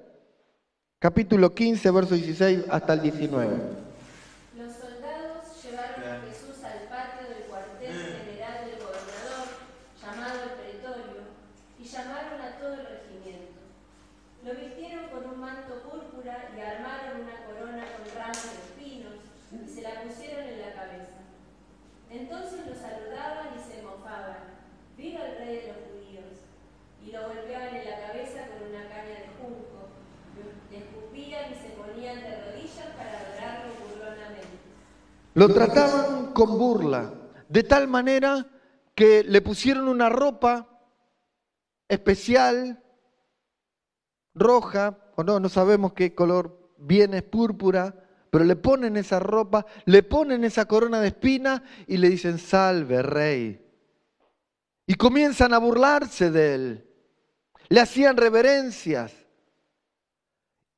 [1.00, 3.56] Capítulo 15, verso 16 hasta el 19.
[35.38, 37.14] Lo trataban con burla,
[37.48, 38.44] de tal manera
[38.96, 40.68] que le pusieron una ropa
[41.86, 42.82] especial,
[44.34, 47.94] roja, o no, no sabemos qué color viene, es púrpura,
[48.32, 53.00] pero le ponen esa ropa, le ponen esa corona de espina y le dicen, salve,
[53.02, 53.64] rey.
[54.88, 56.90] Y comienzan a burlarse de él.
[57.68, 59.14] Le hacían reverencias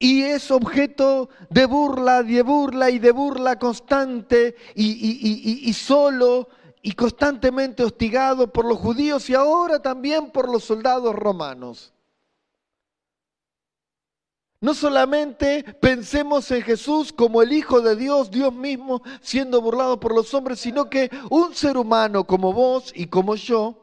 [0.02, 6.48] y es objeto de burla, de burla y de burla constante y, solo
[6.80, 11.92] y constantemente hostigado por los judíos y ahora también por los soldados romanos.
[14.62, 20.14] No solamente pensemos en Jesús como el Hijo de Dios, Dios mismo siendo burlado por
[20.14, 23.76] los hombres, sino que un ser humano como vos y como yo,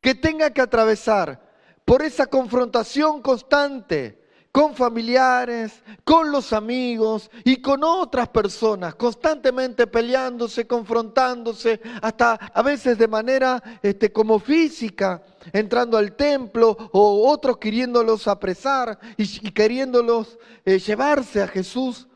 [0.00, 1.42] que tenga que atravesar
[1.84, 4.21] por esa confrontación constante,
[4.52, 12.98] con familiares, con los amigos y con otras personas, constantemente peleándose, confrontándose, hasta a veces
[12.98, 20.78] de manera este, como física, entrando al templo o otros queriéndolos apresar y, queriéndolos eh,
[20.78, 22.06] llevarse a Jesús.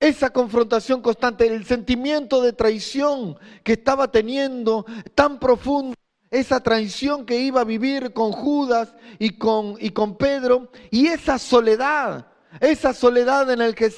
[0.00, 5.94] Esa confrontación constante, el sentimiento de traición que estaba teniendo tan profundo
[6.30, 11.38] esa traición que iba a vivir con Judas y con, y con Pedro, y esa
[11.38, 12.26] soledad,
[12.60, 13.90] esa soledad en el que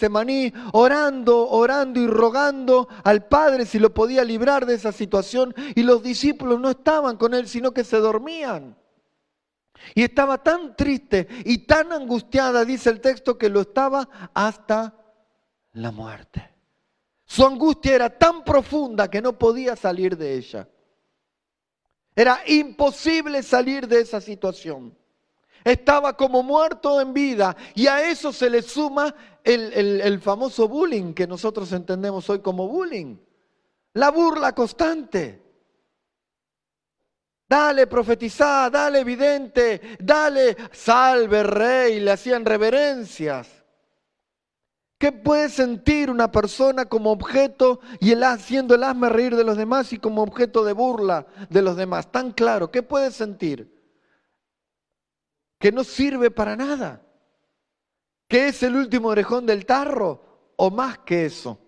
[0.72, 6.02] orando, orando y rogando al Padre si lo podía librar de esa situación, y los
[6.02, 8.76] discípulos no estaban con él, sino que se dormían.
[9.94, 14.94] Y estaba tan triste y tan angustiada, dice el texto, que lo estaba hasta
[15.72, 16.50] la muerte.
[17.26, 20.68] Su angustia era tan profunda que no podía salir de ella.
[22.14, 24.96] Era imposible salir de esa situación.
[25.64, 31.26] Estaba como muerto en vida y a eso se le suma el, famoso bullying que
[31.26, 33.16] nosotros entendemos hoy como bullying.
[33.94, 35.40] La burla constante.
[37.48, 43.61] Dale, profetizá, dale, evidente, dale, salve, rey, le hacían reverencias.
[45.02, 49.56] ¿Qué puede sentir una persona como objeto y el haciendo el asma reír de los
[49.56, 52.12] demás y como objeto de burla de los demás?
[52.12, 53.82] Tan claro, ¿qué puede sentir?
[55.58, 57.04] Que no sirve para nada.
[58.28, 61.58] Que es el último orejón del tarro o más que eso,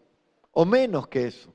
[0.53, 1.53] o menos que eso.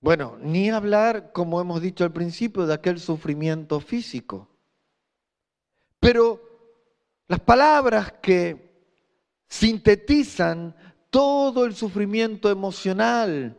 [0.00, 4.48] Bueno, ni hablar, como hemos dicho al principio, de aquel sufrimiento físico
[6.04, 6.38] pero
[7.28, 8.92] las palabras que
[9.48, 10.76] sintetizan
[11.08, 13.56] todo el sufrimiento emocional,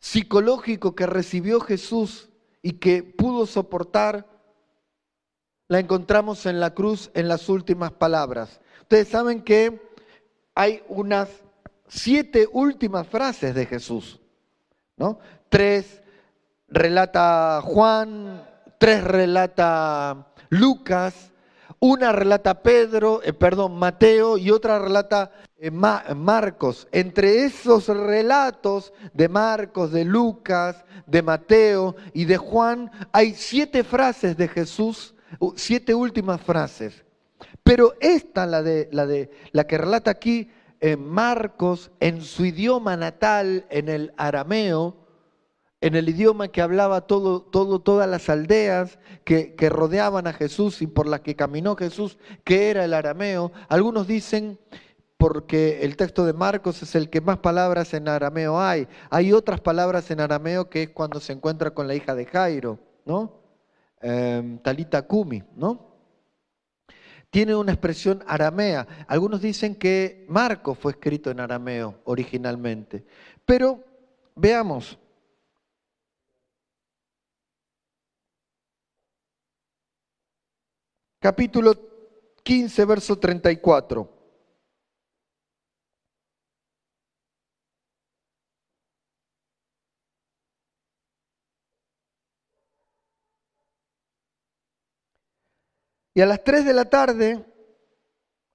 [0.00, 2.30] psicológico que recibió Jesús
[2.62, 4.26] y que pudo soportar,
[5.68, 8.60] la encontramos en la cruz en las últimas palabras.
[8.80, 9.80] Ustedes saben que
[10.56, 11.28] hay unas
[11.86, 14.18] siete últimas frases de Jesús,
[14.96, 15.20] ¿no?
[15.48, 16.02] Tres
[16.66, 18.44] relata Juan,
[18.80, 21.30] tres relata Lucas,
[21.80, 26.88] una relata Pedro, eh, perdón, Mateo y otra relata eh, Marcos.
[26.92, 34.36] Entre esos relatos de Marcos, de Lucas, de Mateo y de Juan hay siete frases
[34.36, 35.14] de Jesús,
[35.56, 37.04] siete últimas frases.
[37.62, 38.88] Pero esta, la de
[39.52, 40.50] la, que relata aquí
[40.80, 44.96] eh, Marcos en su idioma natal, en el arameo,
[45.80, 50.82] en el idioma que hablaba todo, todo, todas las aldeas que, que, rodeaban a Jesús
[50.82, 53.52] y por las que caminó Jesús, que era el arameo.
[53.68, 54.58] Algunos dicen,
[55.18, 58.86] porque el texto de Marcos es el que más palabras en arameo hay.
[59.10, 62.78] Hay otras palabras en arameo que es cuando se encuentra con la hija de Jairo,
[63.04, 63.32] ¿no?
[64.00, 65.88] Em, Talita Kumi, ¿no?
[67.30, 68.86] Tiene una expresión aramea.
[69.08, 73.04] Algunos dicen que Marcos fue escrito en arameo originalmente.
[73.44, 73.84] Pero
[74.36, 74.98] veamos,
[81.20, 81.74] capítulo
[82.42, 84.18] 15, verso 34.
[96.14, 97.44] Y a las 3 de la tarde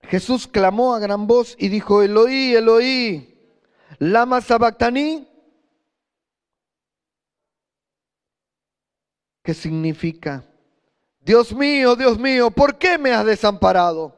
[0.02, 3.58] Jesús clamó a gran voz y dijo, Eloí, Eloí,
[4.00, 5.28] lama sabactaní.
[9.44, 10.53] ¿Qué significa?
[11.24, 14.14] Dios mío, Dios mío, ¿por qué me has desamparado?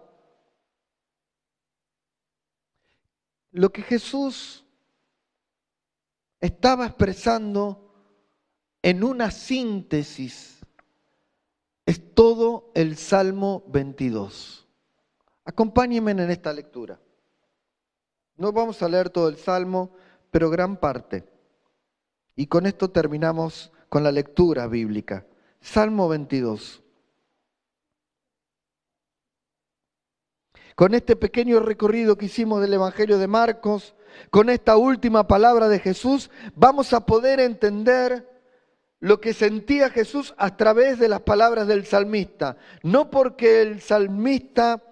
[3.51, 4.65] Lo que Jesús
[6.41, 7.93] estaba expresando
[8.81, 10.59] en una síntesis
[11.85, 14.67] es todo el Salmo 22.
[15.45, 16.99] Acompáñenme en esta lectura.
[18.35, 19.91] No vamos a leer todo el Salmo,
[20.31, 21.23] pero gran parte.
[22.35, 25.25] Y con esto terminamos con la lectura bíblica.
[25.61, 26.81] Salmo 22.
[30.75, 33.95] Con este pequeño recorrido que hicimos del Evangelio de Marcos,
[34.29, 38.29] con esta última palabra de Jesús, vamos a poder entender
[38.99, 42.57] lo que sentía Jesús a través de las palabras del salmista.
[42.83, 44.83] No porque el salmista,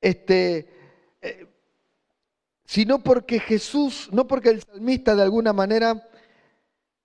[0.00, 0.70] este,
[1.22, 1.46] eh,
[2.64, 6.08] sino porque Jesús, no porque el salmista de alguna manera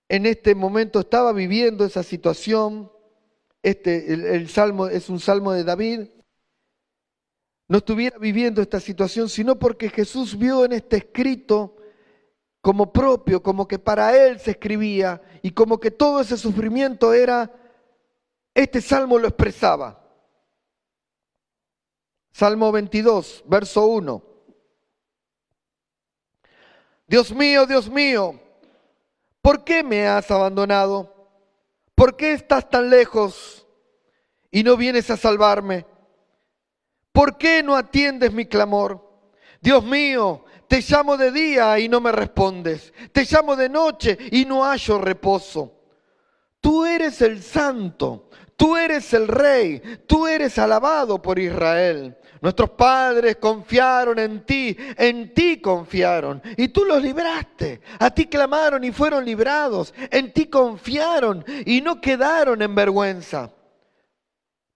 [0.08, 2.90] en este momento estaba viviendo esa situación.
[3.62, 6.08] Este, el salmo es un salmo de David.
[7.72, 11.74] No estuviera viviendo esta situación, sino porque Jesús vio en este escrito
[12.60, 17.50] como propio, como que para él se escribía y como que todo ese sufrimiento era,
[18.52, 20.06] este salmo lo expresaba.
[22.30, 24.22] Salmo 22, verso 1.
[27.06, 28.38] Dios mío, Dios mío,
[29.40, 31.10] ¿por qué me has abandonado?
[31.94, 33.66] ¿Por qué estás tan lejos
[34.50, 35.86] y no vienes a salvarme?
[37.12, 39.10] ¿Por qué no atiendes mi clamor?
[39.60, 42.92] Dios mío, te llamo de día y no me respondes.
[43.12, 45.82] Te llamo de noche y no hallo reposo.
[46.60, 52.16] Tú eres el santo, tú eres el rey, tú eres alabado por Israel.
[52.40, 57.80] Nuestros padres confiaron en ti, en ti confiaron y tú los libraste.
[57.98, 63.52] A ti clamaron y fueron librados, en ti confiaron y no quedaron en vergüenza.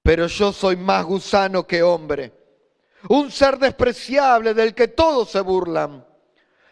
[0.07, 2.33] Pero yo soy más gusano que hombre
[3.09, 6.07] un ser despreciable del que todos se burlan.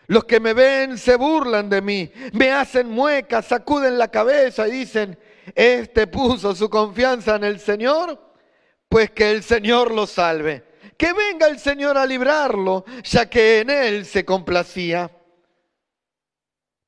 [0.07, 4.70] Los que me ven se burlan de mí, me hacen muecas, sacuden la cabeza y
[4.70, 5.18] dicen,
[5.53, 8.20] este puso su confianza en el Señor,
[8.89, 10.62] pues que el Señor lo salve.
[10.97, 15.11] Que venga el Señor a librarlo, ya que en Él se complacía.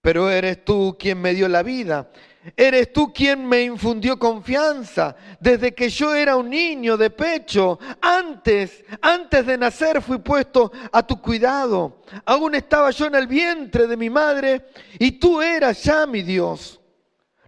[0.01, 2.09] Pero eres tú quien me dio la vida
[2.55, 7.79] Eres tú quien me infundió confianza desde que yo era un niño de pecho.
[8.01, 12.03] Antes, antes de nacer fui puesto a tu cuidado.
[12.25, 14.67] Aún estaba yo en el vientre de mi madre
[14.99, 16.81] y tú eras ya mi Dios.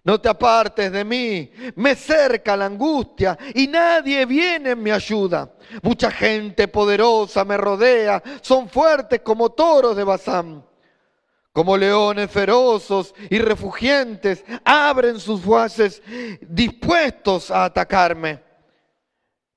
[0.03, 5.53] No te apartes de mí, me cerca la angustia y nadie viene en mi ayuda.
[5.83, 10.68] Mucha gente poderosa me rodea, son fuertes como toros de Bazán
[11.59, 16.01] como leones feroces y refugientes, abren sus fuaces
[16.39, 18.39] dispuestos a atacarme.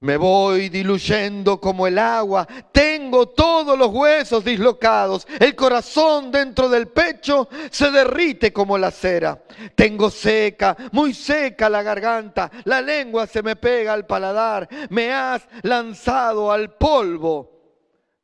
[0.01, 6.89] Me voy diluyendo como el agua, tengo todos los huesos dislocados, el corazón dentro del
[6.89, 9.41] pecho se derrite como la cera.
[9.77, 15.47] Tengo seca, muy seca la garganta, la lengua se me pega al paladar, me has
[15.63, 17.49] lanzado al polvo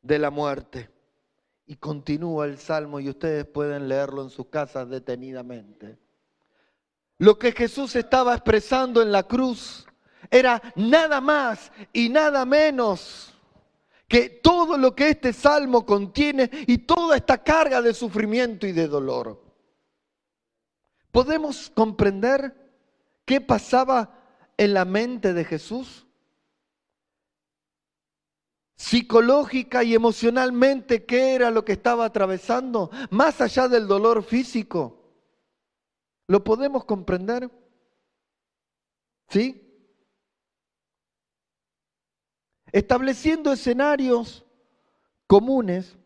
[0.03, 0.98] de la muerte.
[1.69, 5.99] Y continúa el salmo y ustedes pueden leerlo en sus casas detenidamente.
[7.19, 9.87] Lo que Jesús estaba expresando en la cruz
[10.31, 13.35] era nada más y nada menos
[14.09, 18.89] que todo lo que este salmo contiene y toda esta carga de sufrimiento y de
[18.89, 19.45] dolor.
[21.11, 22.57] ¿Podemos comprender
[23.27, 24.15] qué pasaba
[24.57, 26.08] en la mente de Jesús?
[28.79, 35.03] Psicológica y emocionalmente qué era lo que estaba atravesando, más allá del dolor físico.
[36.29, 37.51] ¿Lo podemos comprender?
[39.29, 39.65] ¿Sí?
[42.71, 44.47] Estableciendo escenarios
[45.27, 45.97] comunes,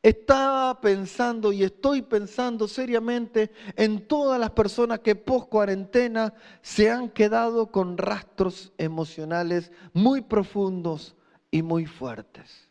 [0.00, 7.08] estaba pensando y estoy pensando seriamente en todas las personas que post cuarentena se han
[7.08, 11.16] quedado con rastros emocionales muy profundos,
[11.52, 12.68] y muy fuertes,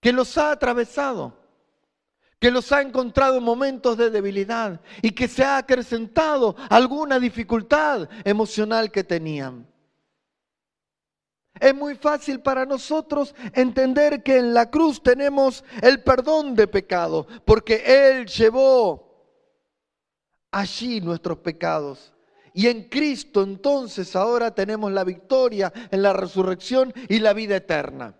[0.00, 1.38] que los ha atravesado,
[2.38, 8.10] que los ha encontrado en momentos de debilidad y que se ha acrecentado alguna dificultad
[8.24, 9.72] emocional que tenían.
[11.60, 17.28] Es muy fácil para nosotros entender que en la cruz tenemos el perdón de pecado,
[17.44, 19.12] porque Él llevó
[20.50, 22.12] allí nuestros pecados.
[22.54, 28.14] Y en Cristo entonces ahora tenemos la victoria en la resurrección y la vida eterna.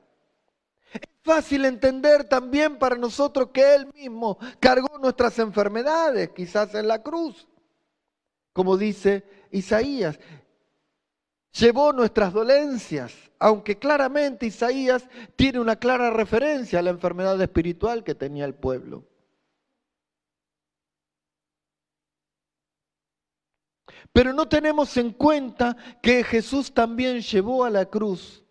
[0.92, 7.02] Es fácil entender también para nosotros que Él mismo cargó nuestras enfermedades, quizás en la
[7.02, 7.46] cruz,
[8.52, 10.18] como dice Isaías.
[11.52, 15.06] Llevó nuestras dolencias, aunque claramente Isaías
[15.36, 19.04] tiene una clara referencia a la enfermedad espiritual que tenía el pueblo.
[24.12, 28.42] Pero no tenemos en cuenta que Jesús también llevó a la cruz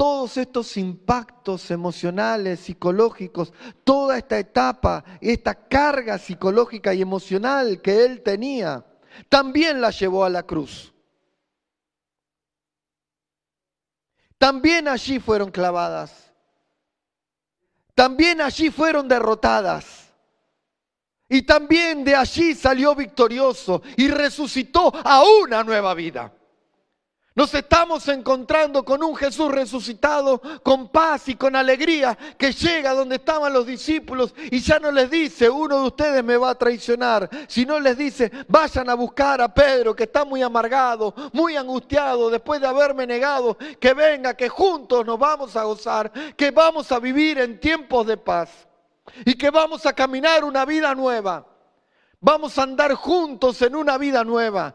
[0.00, 3.52] todos estos impactos emocionales, psicológicos,
[3.84, 8.82] toda esta etapa, esta carga psicológica y emocional que él tenía,
[9.28, 10.94] también la llevó a la cruz.
[14.38, 16.32] También allí fueron clavadas.
[17.94, 20.09] También allí fueron derrotadas.
[21.30, 26.32] Y también de allí salió victorioso y resucitó a una nueva vida.
[27.36, 33.14] Nos estamos encontrando con un Jesús resucitado, con paz y con alegría, que llega donde
[33.14, 37.30] estaban los discípulos y ya no les dice, uno de ustedes me va a traicionar,
[37.46, 42.60] sino les dice, vayan a buscar a Pedro, que está muy amargado, muy angustiado, después
[42.60, 47.38] de haberme negado, que venga, que juntos nos vamos a gozar, que vamos a vivir
[47.38, 48.66] en tiempos de paz
[49.24, 51.46] y que vamos a caminar una vida nueva.
[52.20, 54.74] Vamos a andar juntos en una vida nueva,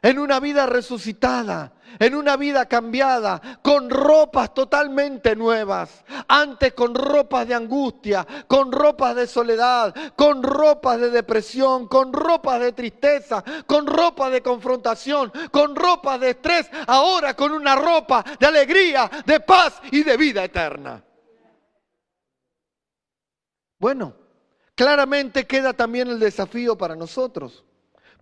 [0.00, 6.04] en una vida resucitada, en una vida cambiada, con ropas totalmente nuevas.
[6.28, 12.60] Antes con ropas de angustia, con ropas de soledad, con ropas de depresión, con ropas
[12.60, 16.70] de tristeza, con ropas de confrontación, con ropas de estrés.
[16.86, 21.02] Ahora con una ropa de alegría, de paz y de vida eterna.
[23.78, 24.14] Bueno,
[24.74, 27.64] claramente queda también el desafío para nosotros.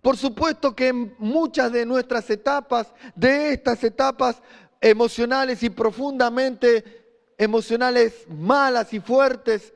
[0.01, 4.41] Por supuesto que en muchas de nuestras etapas, de estas etapas
[4.79, 9.73] emocionales y profundamente emocionales malas y fuertes,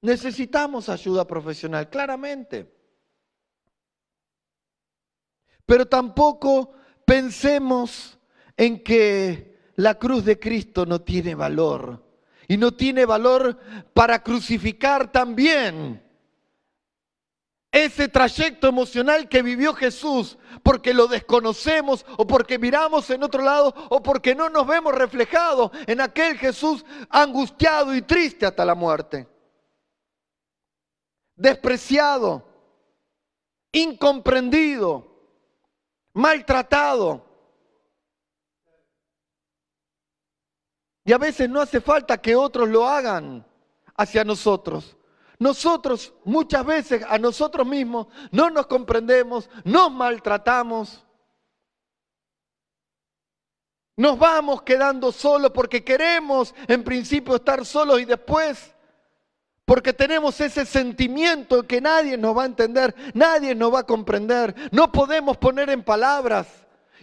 [0.00, 2.72] necesitamos ayuda profesional, claramente.
[5.66, 6.72] Pero tampoco
[7.04, 8.18] pensemos
[8.56, 12.04] en que la cruz de Cristo no tiene valor
[12.48, 13.58] y no tiene valor
[13.92, 16.02] para crucificar también
[17.74, 23.74] ese trayecto emocional que vivió Jesús, porque lo desconocemos o porque miramos en otro lado
[23.90, 29.26] o porque no nos vemos reflejados en aquel Jesús angustiado y triste hasta la muerte.
[31.34, 32.46] Despreciado,
[33.72, 35.10] incomprendido,
[36.12, 37.33] maltratado
[41.04, 43.44] Y a veces no hace falta que otros lo hagan
[43.96, 44.96] hacia nosotros.
[45.38, 51.04] Nosotros muchas veces a nosotros mismos no nos comprendemos, nos maltratamos.
[53.96, 58.74] Nos vamos quedando solos porque queremos en principio estar solos y después
[59.64, 64.54] porque tenemos ese sentimiento que nadie nos va a entender, nadie nos va a comprender,
[64.72, 66.46] no podemos poner en palabras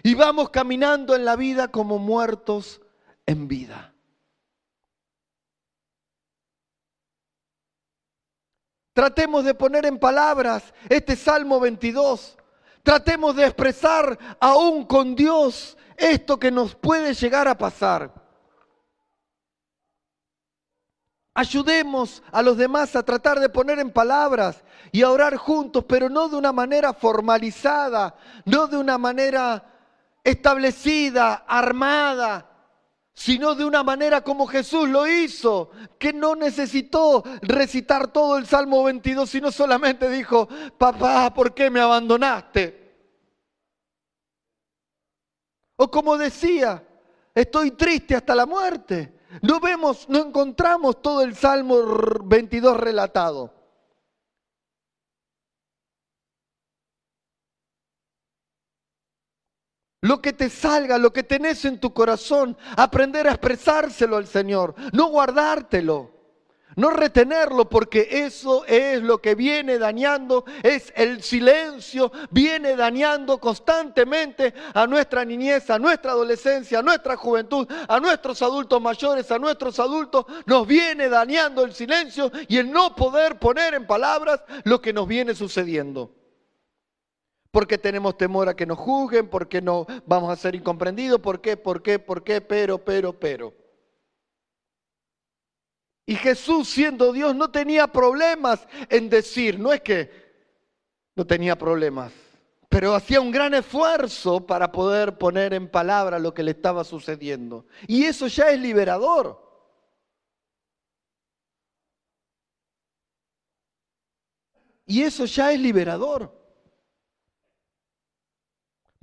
[0.04, 2.82] y vamos caminando en la vida como muertos
[3.26, 3.91] en vida.
[8.94, 12.38] Tratemos de poner en palabras este Salmo 22.
[12.84, 18.12] Tratemos de expresar aún con Dios esto que nos puede llegar a pasar.
[21.34, 24.62] Ayudemos a los demás a tratar de poner en palabras
[24.92, 28.16] y a orar juntos, pero no de una manera formalizada,
[28.46, 29.64] no de una manera
[30.26, 32.51] establecida, armada,
[33.22, 35.70] sino de una manera como Jesús lo hizo,
[36.00, 40.50] que no necesitó recitar todo el Salmo 22, sino solamente dijo,
[40.80, 42.96] papá, ¿por qué me abandonaste?
[45.76, 46.84] O como decía,
[47.36, 49.20] estoy triste hasta la muerte.
[49.44, 51.78] No vemos, no encontramos todo el Salmo
[52.24, 53.54] 22 relatado.
[60.02, 64.74] Lo que te salga, lo que tenés en tu corazón, aprender a expresárselo al Señor,
[64.94, 66.10] no guardártelo,
[66.76, 74.56] no retenerlo, porque eso es lo que viene dañando, es el silencio, viene dañando constantemente
[74.74, 79.80] a nuestra niñez, a nuestra adolescencia, a nuestra juventud, a nuestros adultos mayores, a nuestros
[79.80, 84.94] adultos, nos viene dañando el silencio y el no poder poner en palabras lo que
[84.94, 86.21] nos viene sucediendo.
[87.52, 91.58] Porque tenemos temor a que nos juzguen, porque no vamos a ser incomprendidos, por qué,
[91.58, 93.54] por qué, por qué, pero, pero, pero.
[96.06, 100.10] Y Jesús, siendo Dios, no tenía problemas en decir, no es que
[101.16, 102.14] no tenía problemas,
[102.70, 107.66] pero hacía un gran esfuerzo para poder poner en palabra lo que le estaba sucediendo.
[107.86, 109.52] Y eso ya es liberador.
[114.86, 116.41] Y eso ya es liberador.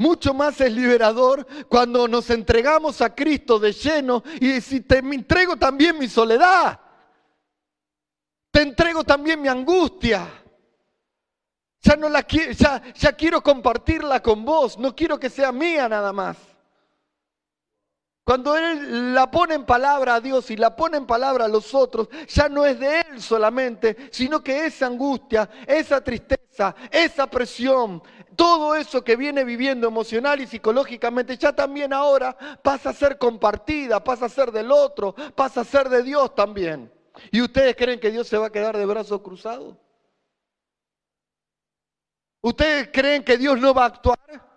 [0.01, 5.57] Mucho más es liberador cuando nos entregamos a Cristo de lleno y si te entrego
[5.57, 6.79] también mi soledad,
[8.53, 10.29] te entrego también mi angustia.
[11.81, 16.13] Ya, no la, ya, ya quiero compartirla con vos, no quiero que sea mía nada
[16.13, 16.37] más.
[18.29, 21.73] Cuando Él la pone en palabra a Dios y la pone en palabra a los
[21.75, 28.03] otros, ya no es de Él solamente, sino que esa angustia, esa tristeza, esa presión,
[28.37, 34.05] todo eso que viene viviendo emocional y psicológicamente, ya también ahora pasa a ser compartida,
[34.05, 36.93] pasa a ser del otro, pasa a ser de Dios también.
[37.31, 39.75] ¿Y ustedes creen que Dios se va a quedar de brazos cruzados?
[42.43, 44.48] ¿Ustedes creen que Dios no va a actuar?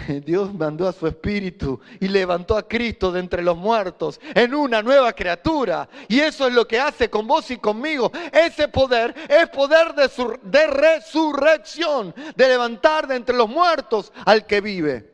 [0.24, 4.82] Dios mandó a su espíritu y levantó a Cristo de entre los muertos en una
[4.82, 5.88] nueva criatura.
[6.08, 8.10] Y eso es lo que hace con vos y conmigo.
[8.32, 15.10] Ese poder es poder de, resurrección, de levantar de entre los muertos al que vive.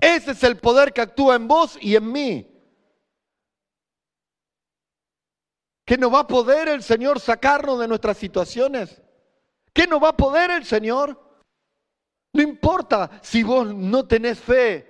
[0.00, 2.52] Ese es el poder que actúa en vos y en mí.
[5.84, 9.00] ¿Qué no va a poder el Señor sacarnos de nuestras situaciones?
[9.72, 11.25] ¿Qué no va a poder el Señor?
[12.36, 14.86] No importa si vos no tenés fe,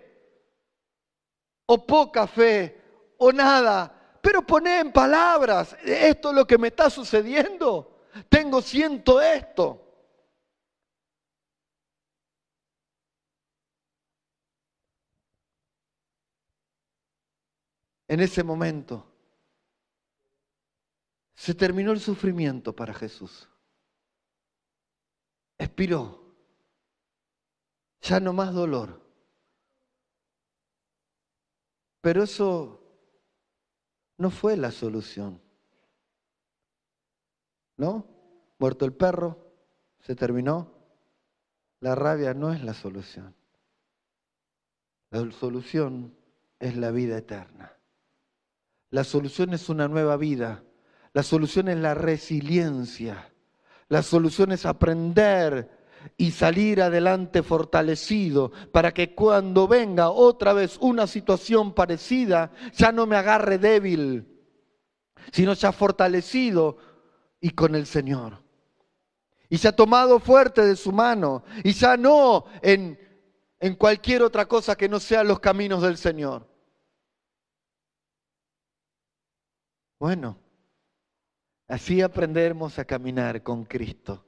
[1.67, 6.91] o poca fe, o nada, pero poné en palabras, esto es lo que me está
[6.91, 9.81] sucediendo, tengo siento esto.
[18.09, 19.07] En ese momento
[21.37, 23.49] se terminó el sufrimiento para Jesús.
[25.57, 26.26] Expiró
[28.07, 29.03] ya no más dolor.
[32.01, 32.81] Pero eso
[34.19, 35.43] no fue la solución.
[37.77, 38.07] ¿No?
[38.59, 39.53] Muerto el perro,
[40.01, 40.73] se terminó.
[41.81, 43.35] La rabia no es la solución.
[45.11, 46.17] La solución
[46.59, 47.77] es la vida eterna.
[48.91, 50.63] La solución es una nueva vida.
[51.13, 53.33] La solución es la resiliencia.
[53.89, 55.76] La solución es aprender
[56.17, 63.07] y salir adelante fortalecido para que cuando venga otra vez una situación parecida ya no
[63.07, 64.27] me agarre débil,
[65.33, 66.79] sino ya fortalecido
[67.41, 68.43] y con el Señor.
[69.49, 72.99] Y ya tomado fuerte de su mano y ya no en,
[73.61, 76.49] en cualquier otra cosa que no sean los caminos del Señor.
[79.99, 80.39] Bueno,
[81.69, 84.26] así aprendemos a caminar con Cristo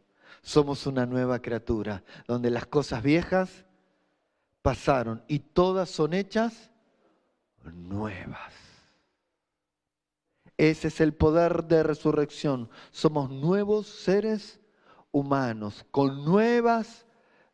[0.49, 3.67] somos una nueva criatura, donde las cosas viejas
[4.63, 6.71] pasaron y todas son hechas
[7.65, 8.55] nuevas.
[10.57, 12.71] Ese es el poder de resurrección.
[12.91, 14.59] Somos nuevos seres
[15.13, 17.05] humanos con nuevas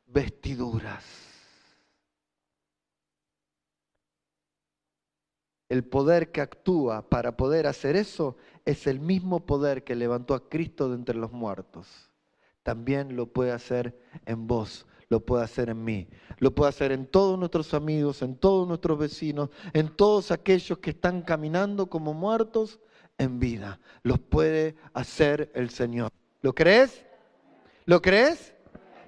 [0.06, 1.04] vestiduras.
[5.68, 10.48] El poder que actúa para poder hacer eso es el mismo poder que levantó a
[10.48, 12.13] Cristo de entre los muertos
[12.64, 16.08] también lo puede hacer en vos, lo puede hacer en mí,
[16.38, 20.90] lo puede hacer en todos nuestros amigos, en todos nuestros vecinos, en todos aquellos que
[20.90, 22.80] están caminando como muertos
[23.18, 23.78] en vida.
[24.02, 26.10] Los puede hacer el Señor.
[26.40, 27.04] ¿Lo crees?
[27.84, 28.54] ¿Lo crees?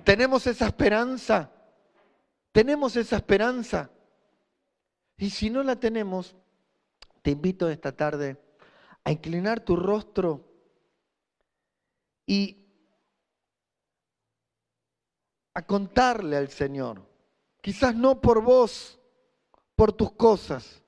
[0.05, 1.51] Tenemos esa esperanza.
[2.53, 3.91] Tenemos esa esperanza.
[5.17, 6.37] Y si no la tenemos,
[7.23, 8.37] te invito esta tarde
[9.03, 10.45] a inclinar tu rostro
[12.27, 12.66] y
[15.57, 17.01] a contarle al Señor.
[17.63, 19.01] Quizás no por vos,
[19.75, 20.83] por tus cosas,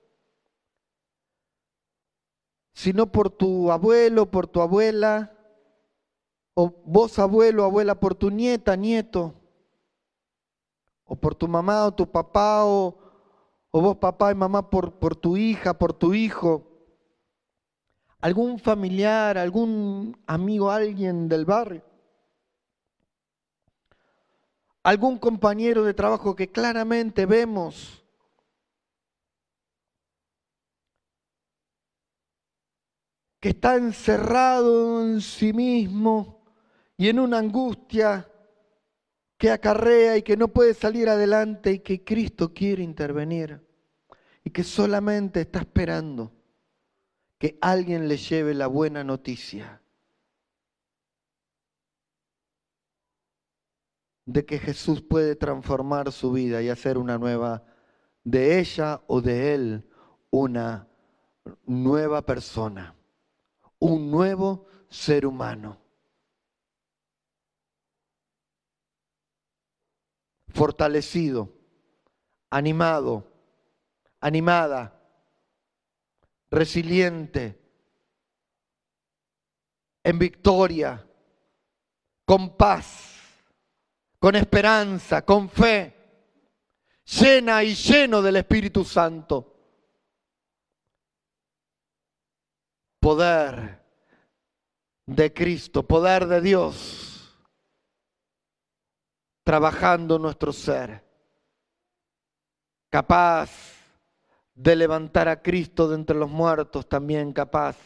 [2.74, 5.32] sino por tu abuelo, por tu abuela,
[6.52, 9.32] o vos abuelo, abuela, por tu nieta, nieto,
[11.06, 12.94] o por tu mamá o tu papá, o,
[13.70, 16.66] o vos papá y mamá por, por tu hija, por tu hijo,
[18.20, 21.87] algún familiar, algún amigo, alguien del barrio
[24.88, 28.02] algún compañero de trabajo que claramente vemos.
[33.38, 36.42] Que está encerrado en sí mismo
[36.96, 38.32] y en una angustia
[39.36, 43.60] que acarrea y que no puede salir adelante y que Cristo quiere intervenir.
[44.42, 46.32] Y que solamente está esperando
[47.36, 49.82] que alguien le lleve la buena noticia
[54.28, 57.64] de que Jesús puede transformar su vida y hacer una nueva,
[58.24, 59.90] de ella o de él,
[60.28, 60.86] una
[61.64, 62.94] nueva persona,
[63.78, 65.80] un nuevo ser humano.
[70.48, 71.50] Fortalecido,
[72.50, 73.32] animado,
[74.20, 75.00] animada,
[76.50, 77.58] resiliente,
[80.04, 81.08] en victoria,
[82.26, 83.17] con paz,
[84.18, 85.94] con esperanza, con fe,
[87.04, 89.54] llena y lleno del Espíritu Santo.
[93.00, 93.78] Poder
[95.06, 97.38] de Cristo, poder de Dios,
[99.44, 101.02] trabajando nuestro ser,
[102.90, 103.50] capaz
[104.54, 107.76] de levantar a Cristo de entre los muertos, también capaz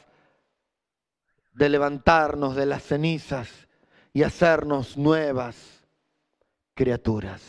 [1.52, 3.68] de levantarnos de las cenizas
[4.14, 5.81] y hacernos nuevas
[6.82, 7.40] criaturas.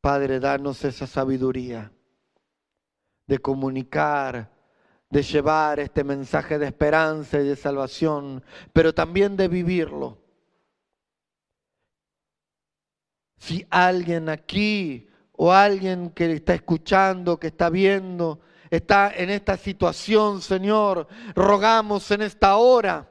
[0.00, 1.90] Padre, danos esa sabiduría
[3.26, 4.48] de comunicar,
[5.10, 10.16] de llevar este mensaje de esperanza y de salvación, pero también de vivirlo.
[13.36, 18.38] Si alguien aquí o alguien que está escuchando, que está viendo,
[18.70, 23.10] está en esta situación, Señor, rogamos en esta hora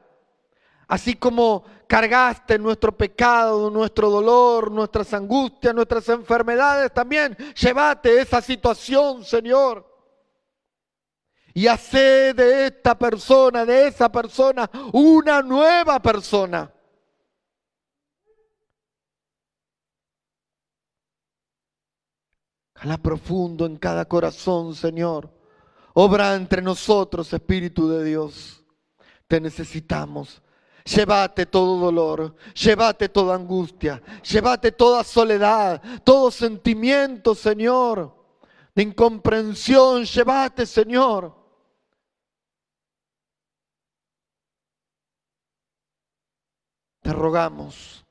[0.88, 9.24] Así como cargaste nuestro pecado, nuestro dolor, nuestras angustias, nuestras enfermedades, también llévate esa situación,
[9.24, 9.94] Señor.
[11.54, 16.72] Y hace de esta persona, de esa persona, una nueva persona.
[22.74, 25.34] Cala profundo en cada corazón, Señor.
[25.94, 28.66] Obra entre nosotros, Espíritu de Dios.
[29.28, 30.42] Te necesitamos.
[30.86, 38.16] Llévate todo dolor, llévate toda angustia, llévate toda soledad, todo sentimiento, Señor,
[38.76, 41.36] de incomprensión, llévate, Señor.
[47.02, 48.06] Te rogamos,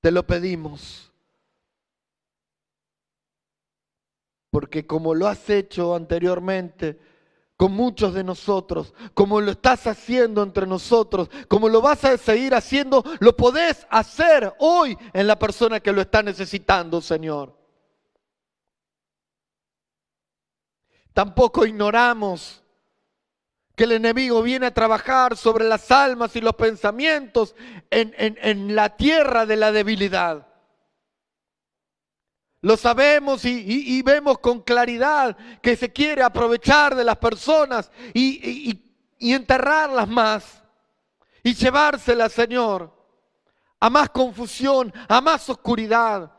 [0.00, 1.12] te lo pedimos,
[4.50, 6.98] porque como lo has hecho anteriormente,
[7.58, 12.54] con muchos de nosotros, como lo estás haciendo entre nosotros, como lo vas a seguir
[12.54, 17.58] haciendo, lo podés hacer hoy en la persona que lo está necesitando, Señor.
[21.12, 22.62] Tampoco ignoramos
[23.74, 27.56] que el enemigo viene a trabajar sobre las almas y los pensamientos
[27.90, 30.47] en, en la tierra de la debilidad.
[32.60, 38.82] Lo sabemos y, vemos con claridad que se quiere aprovechar de las personas y,
[39.18, 40.62] y enterrarlas más
[41.42, 42.92] y llevárselas, Señor,
[43.80, 46.32] a más confusión, a más oscuridad.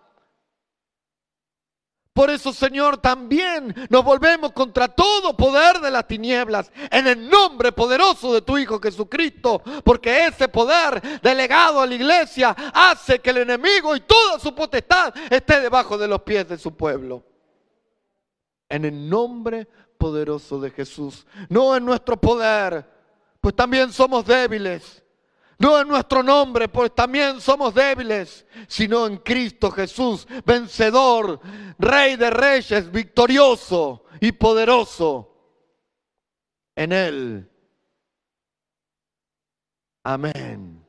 [2.19, 7.71] Por eso, Señor, también nos volvemos contra todo poder de las tinieblas en el nombre
[7.71, 13.37] poderoso de tu Hijo Jesucristo, porque ese poder delegado a la iglesia hace que el
[13.37, 17.23] enemigo y toda su potestad esté debajo de los pies de su pueblo.
[18.67, 19.65] En el nombre
[19.97, 22.85] poderoso de Jesús, no en nuestro poder,
[23.39, 25.01] pues también somos débiles
[25.59, 31.39] no en nuestro nombre, pues también somos débiles, sino en Cristo Jesús, vencedor,
[31.77, 35.25] Rey de reyes, victorioso y poderoso.
[36.75, 37.51] En Él.
[40.03, 40.81] Amén,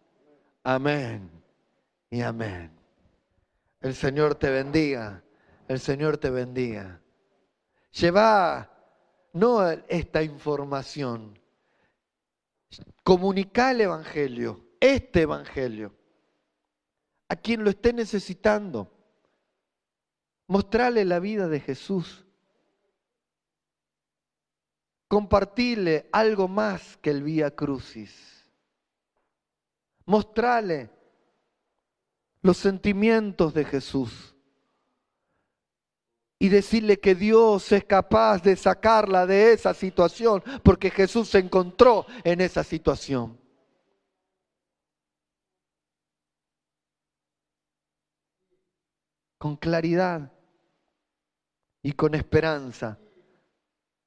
[0.62, 1.30] amén
[2.08, 2.70] y amén.
[3.80, 5.24] El Señor te bendiga,
[5.66, 7.00] el Señor te bendiga.
[7.90, 8.70] Lleva
[9.32, 11.39] no esta información,
[13.10, 15.92] comunicar el Evangelio, este Evangelio,
[17.28, 18.88] a quien lo esté necesitando.
[20.46, 22.24] Mostrarle la vida de Jesús.
[25.08, 28.48] Compartirle algo más que el Vía Crucis.
[30.04, 30.88] Mostrarle
[32.42, 34.29] los sentimientos de Jesús
[36.42, 42.06] y decirle que Dios es capaz de sacarla de esa situación, porque Jesús se encontró
[42.24, 43.38] en esa situación.
[49.36, 50.32] Con claridad
[51.82, 52.98] y con esperanza,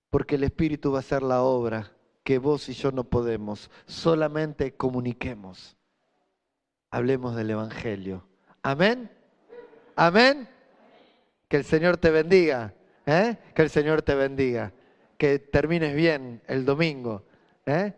[0.10, 3.70] porque el Espíritu va a hacer la obra que vos y yo no podemos.
[3.86, 5.78] Solamente comuniquemos.
[6.90, 8.26] Hablemos del Evangelio.
[8.64, 9.12] Amén.
[9.96, 10.53] Amén.
[11.54, 12.74] Que el Señor te bendiga.
[13.06, 13.38] ¿eh?
[13.54, 14.74] Que el Señor te bendiga.
[15.20, 17.28] Que termines bien el domingo.
[17.68, 17.94] ¿eh?